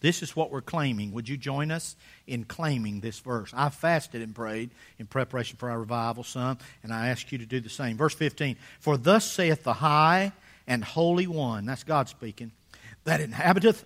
This 0.00 0.22
is 0.22 0.34
what 0.34 0.50
we're 0.50 0.62
claiming. 0.62 1.12
Would 1.12 1.28
you 1.28 1.36
join 1.36 1.70
us 1.70 1.94
in 2.26 2.44
claiming 2.44 3.00
this 3.00 3.18
verse? 3.18 3.52
I 3.54 3.68
fasted 3.68 4.22
and 4.22 4.34
prayed 4.34 4.70
in 4.98 5.06
preparation 5.06 5.58
for 5.58 5.70
our 5.70 5.78
revival, 5.78 6.24
son, 6.24 6.58
and 6.82 6.92
I 6.92 7.08
ask 7.08 7.30
you 7.32 7.38
to 7.38 7.46
do 7.46 7.60
the 7.60 7.68
same. 7.68 7.98
Verse 7.98 8.14
15 8.14 8.56
For 8.80 8.96
thus 8.96 9.30
saith 9.30 9.62
the 9.62 9.74
high 9.74 10.32
and 10.66 10.82
holy 10.82 11.26
one, 11.26 11.66
that's 11.66 11.84
God 11.84 12.08
speaking, 12.08 12.52
that 13.04 13.20
inhabiteth 13.20 13.84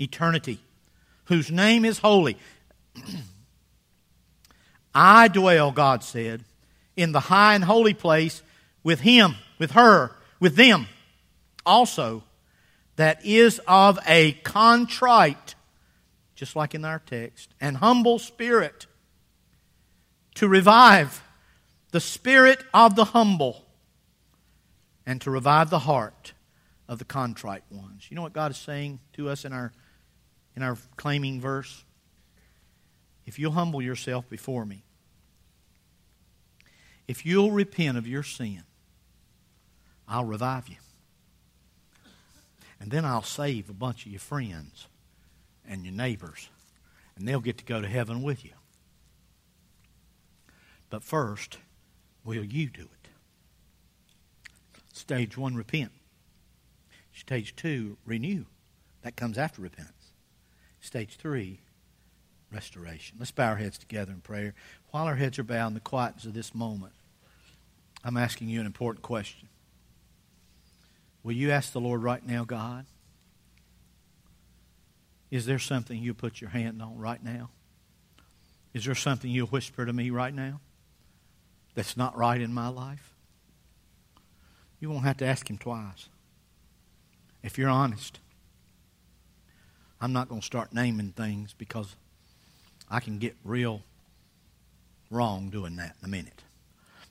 eternity, 0.00 0.60
whose 1.24 1.50
name 1.50 1.84
is 1.84 1.98
holy. 1.98 2.38
I 4.94 5.28
dwell, 5.28 5.72
God 5.72 6.02
said, 6.02 6.42
in 6.98 7.12
the 7.12 7.20
high 7.20 7.54
and 7.54 7.62
holy 7.62 7.94
place 7.94 8.42
with 8.82 9.00
him, 9.00 9.36
with 9.58 9.70
her, 9.70 10.10
with 10.40 10.56
them 10.56 10.88
also 11.64 12.24
that 12.96 13.24
is 13.24 13.60
of 13.68 14.00
a 14.08 14.32
contrite, 14.42 15.54
just 16.34 16.56
like 16.56 16.74
in 16.74 16.84
our 16.84 16.98
text, 16.98 17.54
and 17.60 17.76
humble 17.76 18.18
spirit, 18.18 18.86
to 20.34 20.48
revive 20.48 21.22
the 21.92 22.00
spirit 22.00 22.64
of 22.74 22.96
the 22.96 23.04
humble 23.04 23.64
and 25.06 25.20
to 25.20 25.30
revive 25.30 25.70
the 25.70 25.78
heart 25.78 26.32
of 26.88 26.98
the 26.98 27.04
contrite 27.04 27.62
ones. 27.70 28.06
You 28.10 28.16
know 28.16 28.22
what 28.22 28.32
God 28.32 28.50
is 28.50 28.56
saying 28.56 28.98
to 29.12 29.28
us 29.28 29.44
in 29.44 29.52
our 29.52 29.72
in 30.56 30.64
our 30.64 30.76
claiming 30.96 31.40
verse? 31.40 31.84
If 33.24 33.38
you'll 33.38 33.52
humble 33.52 33.82
yourself 33.82 34.28
before 34.28 34.64
me, 34.64 34.82
if 37.08 37.24
you'll 37.24 37.50
repent 37.50 37.96
of 37.96 38.06
your 38.06 38.22
sin, 38.22 38.62
I'll 40.06 40.26
revive 40.26 40.68
you. 40.68 40.76
And 42.80 42.90
then 42.90 43.04
I'll 43.04 43.22
save 43.22 43.68
a 43.68 43.74
bunch 43.74 44.06
of 44.06 44.12
your 44.12 44.20
friends 44.20 44.86
and 45.66 45.84
your 45.84 45.94
neighbors, 45.94 46.48
and 47.16 47.26
they'll 47.26 47.40
get 47.40 47.58
to 47.58 47.64
go 47.64 47.80
to 47.80 47.88
heaven 47.88 48.22
with 48.22 48.44
you. 48.44 48.52
But 50.90 51.02
first, 51.02 51.58
will 52.24 52.44
you 52.44 52.68
do 52.68 52.82
it? 52.82 53.08
Stage 54.92 55.36
one, 55.36 55.56
repent. 55.56 55.92
Stage 57.12 57.56
two, 57.56 57.96
renew. 58.04 58.44
That 59.02 59.16
comes 59.16 59.38
after 59.38 59.62
repentance. 59.62 60.12
Stage 60.80 61.16
three, 61.16 61.60
restoration. 62.52 63.16
Let's 63.18 63.30
bow 63.30 63.50
our 63.50 63.56
heads 63.56 63.78
together 63.78 64.12
in 64.12 64.20
prayer. 64.20 64.54
While 64.90 65.04
our 65.04 65.16
heads 65.16 65.38
are 65.38 65.44
bowed 65.44 65.68
in 65.68 65.74
the 65.74 65.80
quietness 65.80 66.24
of 66.24 66.34
this 66.34 66.54
moment, 66.54 66.92
I'm 68.04 68.16
asking 68.16 68.48
you 68.48 68.60
an 68.60 68.66
important 68.66 69.02
question. 69.02 69.48
Will 71.22 71.32
you 71.32 71.50
ask 71.50 71.72
the 71.72 71.80
Lord 71.80 72.02
right 72.02 72.24
now, 72.26 72.44
God? 72.44 72.86
Is 75.30 75.44
there 75.44 75.58
something 75.58 76.02
you 76.02 76.14
put 76.14 76.40
your 76.40 76.50
hand 76.50 76.80
on 76.80 76.96
right 76.98 77.22
now? 77.22 77.50
Is 78.72 78.84
there 78.84 78.94
something 78.94 79.30
you 79.30 79.46
whisper 79.46 79.84
to 79.84 79.92
me 79.92 80.10
right 80.10 80.32
now 80.32 80.60
that's 81.74 81.96
not 81.96 82.16
right 82.16 82.40
in 82.40 82.52
my 82.54 82.68
life? 82.68 83.14
You 84.80 84.90
won't 84.90 85.04
have 85.04 85.16
to 85.18 85.26
ask 85.26 85.50
Him 85.50 85.58
twice. 85.58 86.08
If 87.42 87.58
you're 87.58 87.68
honest, 87.68 88.20
I'm 90.00 90.12
not 90.12 90.28
going 90.28 90.40
to 90.40 90.46
start 90.46 90.72
naming 90.72 91.12
things 91.12 91.54
because 91.56 91.96
I 92.90 93.00
can 93.00 93.18
get 93.18 93.36
real 93.44 93.82
wrong 95.10 95.50
doing 95.50 95.76
that 95.76 95.96
in 96.00 96.06
a 96.06 96.08
minute. 96.08 96.42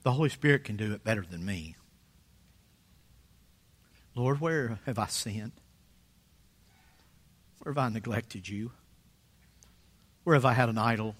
The 0.02 0.12
Holy 0.12 0.28
Spirit 0.28 0.64
can 0.64 0.76
do 0.76 0.92
it 0.92 1.04
better 1.04 1.24
than 1.28 1.44
me. 1.44 1.76
Lord, 4.14 4.40
where 4.40 4.78
have 4.86 4.98
I 4.98 5.06
sinned? 5.06 5.52
Where 7.60 7.72
have 7.72 7.78
I 7.78 7.88
neglected 7.88 8.48
you? 8.48 8.72
Where 10.24 10.34
have 10.34 10.44
I 10.44 10.52
had 10.52 10.68
an 10.68 10.78
idol 10.78 11.14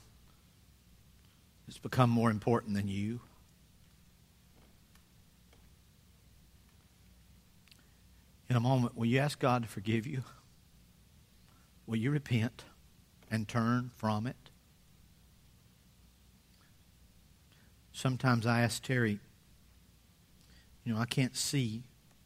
that's 1.66 1.78
become 1.78 2.10
more 2.10 2.30
important 2.30 2.74
than 2.74 2.88
you? 2.88 3.20
In 8.50 8.56
a 8.56 8.60
moment, 8.60 8.96
will 8.96 9.06
you 9.06 9.18
ask 9.18 9.38
God 9.38 9.62
to 9.62 9.68
forgive 9.68 10.06
you? 10.06 10.24
Will 11.86 11.96
you 11.96 12.10
repent 12.10 12.64
and 13.30 13.46
turn 13.46 13.90
from 13.96 14.26
it? 14.26 14.47
Sometimes 17.98 18.46
I 18.46 18.61
ask 18.61 18.80
Terry, 18.80 19.18
you 20.84 20.94
know, 20.94 21.00
I 21.00 21.04
can't 21.04 21.34
see 21.34 21.82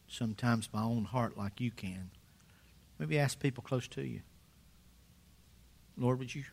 sometimes 0.06 0.68
my 0.70 0.82
own 0.82 1.06
heart 1.06 1.38
like 1.38 1.62
you 1.62 1.70
can. 1.70 2.10
Maybe 2.98 3.18
ask 3.18 3.40
people 3.40 3.62
close 3.62 3.88
to 3.88 4.02
you. 4.02 4.20
Lord, 5.96 6.18
would 6.18 6.34
you 6.34 6.44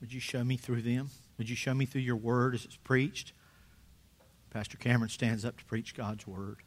would 0.00 0.10
you 0.10 0.20
show 0.20 0.42
me 0.42 0.56
through 0.56 0.80
them? 0.80 1.10
Would 1.36 1.50
you 1.50 1.54
show 1.54 1.74
me 1.74 1.84
through 1.84 2.00
your 2.00 2.16
word 2.16 2.54
as 2.54 2.64
it's 2.64 2.76
preached? 2.76 3.34
Pastor 4.48 4.78
Cameron 4.78 5.10
stands 5.10 5.44
up 5.44 5.58
to 5.58 5.64
preach 5.66 5.94
God's 5.94 6.26
word. 6.26 6.62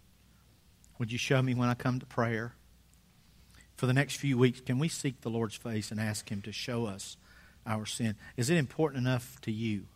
Would 1.00 1.12
you 1.12 1.18
show 1.18 1.42
me 1.42 1.56
when 1.56 1.70
I 1.70 1.74
come 1.74 1.98
to 2.00 2.06
prayer? 2.06 2.54
For 3.78 3.88
the 3.88 3.94
next 3.94 4.18
few 4.18 4.38
weeks, 4.38 4.62
can 4.62 4.78
we 4.78 4.90
seek 4.90 5.22
the 5.22 5.32
Lord's 5.32 5.56
face 5.56 5.90
and 5.90 6.00
ask 6.00 6.30
Him 6.30 6.44
to 6.44 6.52
show 6.52 6.86
us 6.86 7.18
our 7.66 7.88
sin? 7.88 8.14
Is 8.36 8.52
it 8.52 8.58
important 8.58 9.08
enough 9.08 9.42
to 9.42 9.52
you 9.52 9.88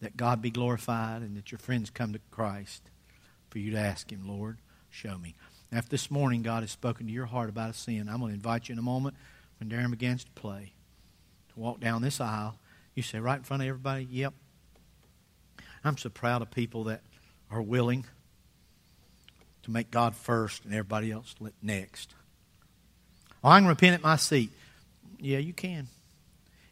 that 0.00 0.16
God 0.16 0.40
be 0.40 0.50
glorified 0.50 1.22
and 1.22 1.36
that 1.36 1.52
your 1.52 1.58
friends 1.58 1.90
come 1.90 2.12
to 2.12 2.20
Christ 2.30 2.90
for 3.50 3.58
you 3.58 3.72
to 3.72 3.78
ask 3.78 4.10
Him, 4.10 4.26
Lord? 4.26 4.58
show 4.90 5.16
me. 5.16 5.34
Now, 5.70 5.78
if 5.78 5.88
this 5.88 6.10
morning 6.10 6.42
God 6.42 6.62
has 6.62 6.70
spoken 6.70 7.06
to 7.06 7.12
your 7.12 7.26
heart 7.26 7.48
about 7.48 7.70
a 7.70 7.74
sin, 7.74 8.08
I'm 8.08 8.18
going 8.18 8.30
to 8.30 8.34
invite 8.34 8.68
you 8.68 8.74
in 8.74 8.78
a 8.78 8.82
moment 8.82 9.16
when 9.58 9.70
Darren 9.70 9.90
begins 9.90 10.24
to 10.24 10.30
play 10.32 10.72
to 11.52 11.60
walk 11.60 11.80
down 11.80 12.02
this 12.02 12.20
aisle. 12.20 12.56
You 12.94 13.02
say, 13.02 13.20
right 13.20 13.38
in 13.38 13.44
front 13.44 13.62
of 13.62 13.68
everybody, 13.68 14.06
yep. 14.10 14.34
I'm 15.84 15.96
so 15.96 16.10
proud 16.10 16.42
of 16.42 16.50
people 16.50 16.84
that 16.84 17.02
are 17.50 17.62
willing 17.62 18.04
to 19.62 19.70
make 19.70 19.90
God 19.90 20.14
first 20.14 20.64
and 20.64 20.74
everybody 20.74 21.10
else 21.10 21.34
next. 21.62 22.14
Oh, 23.42 23.48
I 23.48 23.58
can 23.58 23.68
repent 23.68 23.94
at 23.94 24.02
my 24.02 24.16
seat. 24.16 24.50
Yeah, 25.18 25.38
you 25.38 25.52
can. 25.52 25.88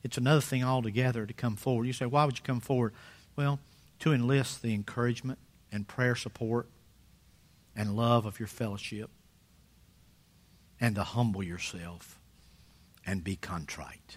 It's 0.03 0.19
another 0.19 0.41
thing 0.41 0.63
altogether 0.63 1.25
to 1.25 1.33
come 1.33 1.57
forward. 1.57 1.87
You 1.87 1.93
say, 1.93 2.07
why 2.07 2.25
would 2.25 2.39
you 2.39 2.45
come 2.45 2.61
forward? 2.61 2.95
Well, 3.39 3.61
to 4.01 4.13
enlist 4.13 4.63
the 4.63 4.75
encouragement 4.75 5.39
and 5.71 5.87
prayer 5.87 6.17
support 6.17 6.67
and 7.77 7.97
love 7.97 8.27
of 8.27 8.41
your 8.41 8.49
fellowship 8.49 9.11
and 10.81 10.97
to 10.97 11.05
humble 11.05 11.45
yourself 11.45 12.19
and 13.07 13.23
be 13.23 13.37
contrite. 13.37 14.17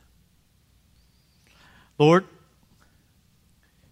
Lord, 2.00 2.26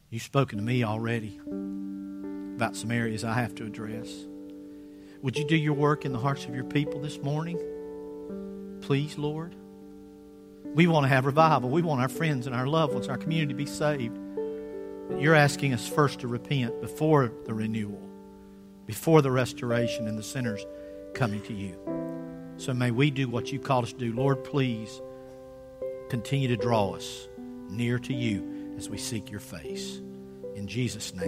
you've 0.09 0.23
spoken 0.23 0.57
to 0.57 0.65
me 0.65 0.83
already 0.83 1.39
about 1.45 2.75
some 2.75 2.89
areas 2.89 3.23
I 3.23 3.33
have 3.33 3.53
to 3.53 3.67
address. 3.67 4.09
Would 5.21 5.37
you 5.37 5.45
do 5.45 5.55
your 5.55 5.75
work 5.75 6.05
in 6.05 6.11
the 6.11 6.17
hearts 6.17 6.45
of 6.45 6.55
your 6.55 6.63
people 6.63 7.01
this 7.01 7.19
morning? 7.19 7.59
Please, 8.81 9.15
Lord. 9.15 9.53
We 10.73 10.87
want 10.87 11.03
to 11.03 11.07
have 11.09 11.27
revival. 11.27 11.69
We 11.69 11.83
want 11.83 12.01
our 12.01 12.09
friends 12.09 12.47
and 12.47 12.55
our 12.55 12.65
loved 12.65 12.95
ones, 12.95 13.07
our 13.07 13.17
community 13.17 13.53
to 13.53 13.57
be 13.57 13.67
saved. 13.67 14.17
But 15.09 15.19
you're 15.19 15.35
asking 15.35 15.73
us 15.73 15.87
first 15.87 16.19
to 16.19 16.27
repent 16.27 16.79
before 16.79 17.33
the 17.45 17.53
renewal 17.53 18.09
before 18.89 19.21
the 19.21 19.29
restoration 19.29 20.07
and 20.07 20.17
the 20.17 20.23
sinners 20.23 20.65
coming 21.13 21.39
to 21.43 21.53
you. 21.53 21.77
So 22.57 22.73
may 22.73 22.89
we 22.89 23.11
do 23.11 23.29
what 23.29 23.51
you 23.51 23.59
called 23.59 23.83
us 23.83 23.93
to 23.93 23.99
do. 23.99 24.11
Lord, 24.13 24.43
please 24.43 24.99
continue 26.09 26.47
to 26.47 26.57
draw 26.57 26.95
us 26.95 27.27
near 27.69 27.99
to 27.99 28.15
you 28.15 28.73
as 28.79 28.89
we 28.89 28.97
seek 28.97 29.29
your 29.29 29.41
face. 29.41 30.01
In 30.55 30.65
Jesus' 30.65 31.13
name. 31.13 31.17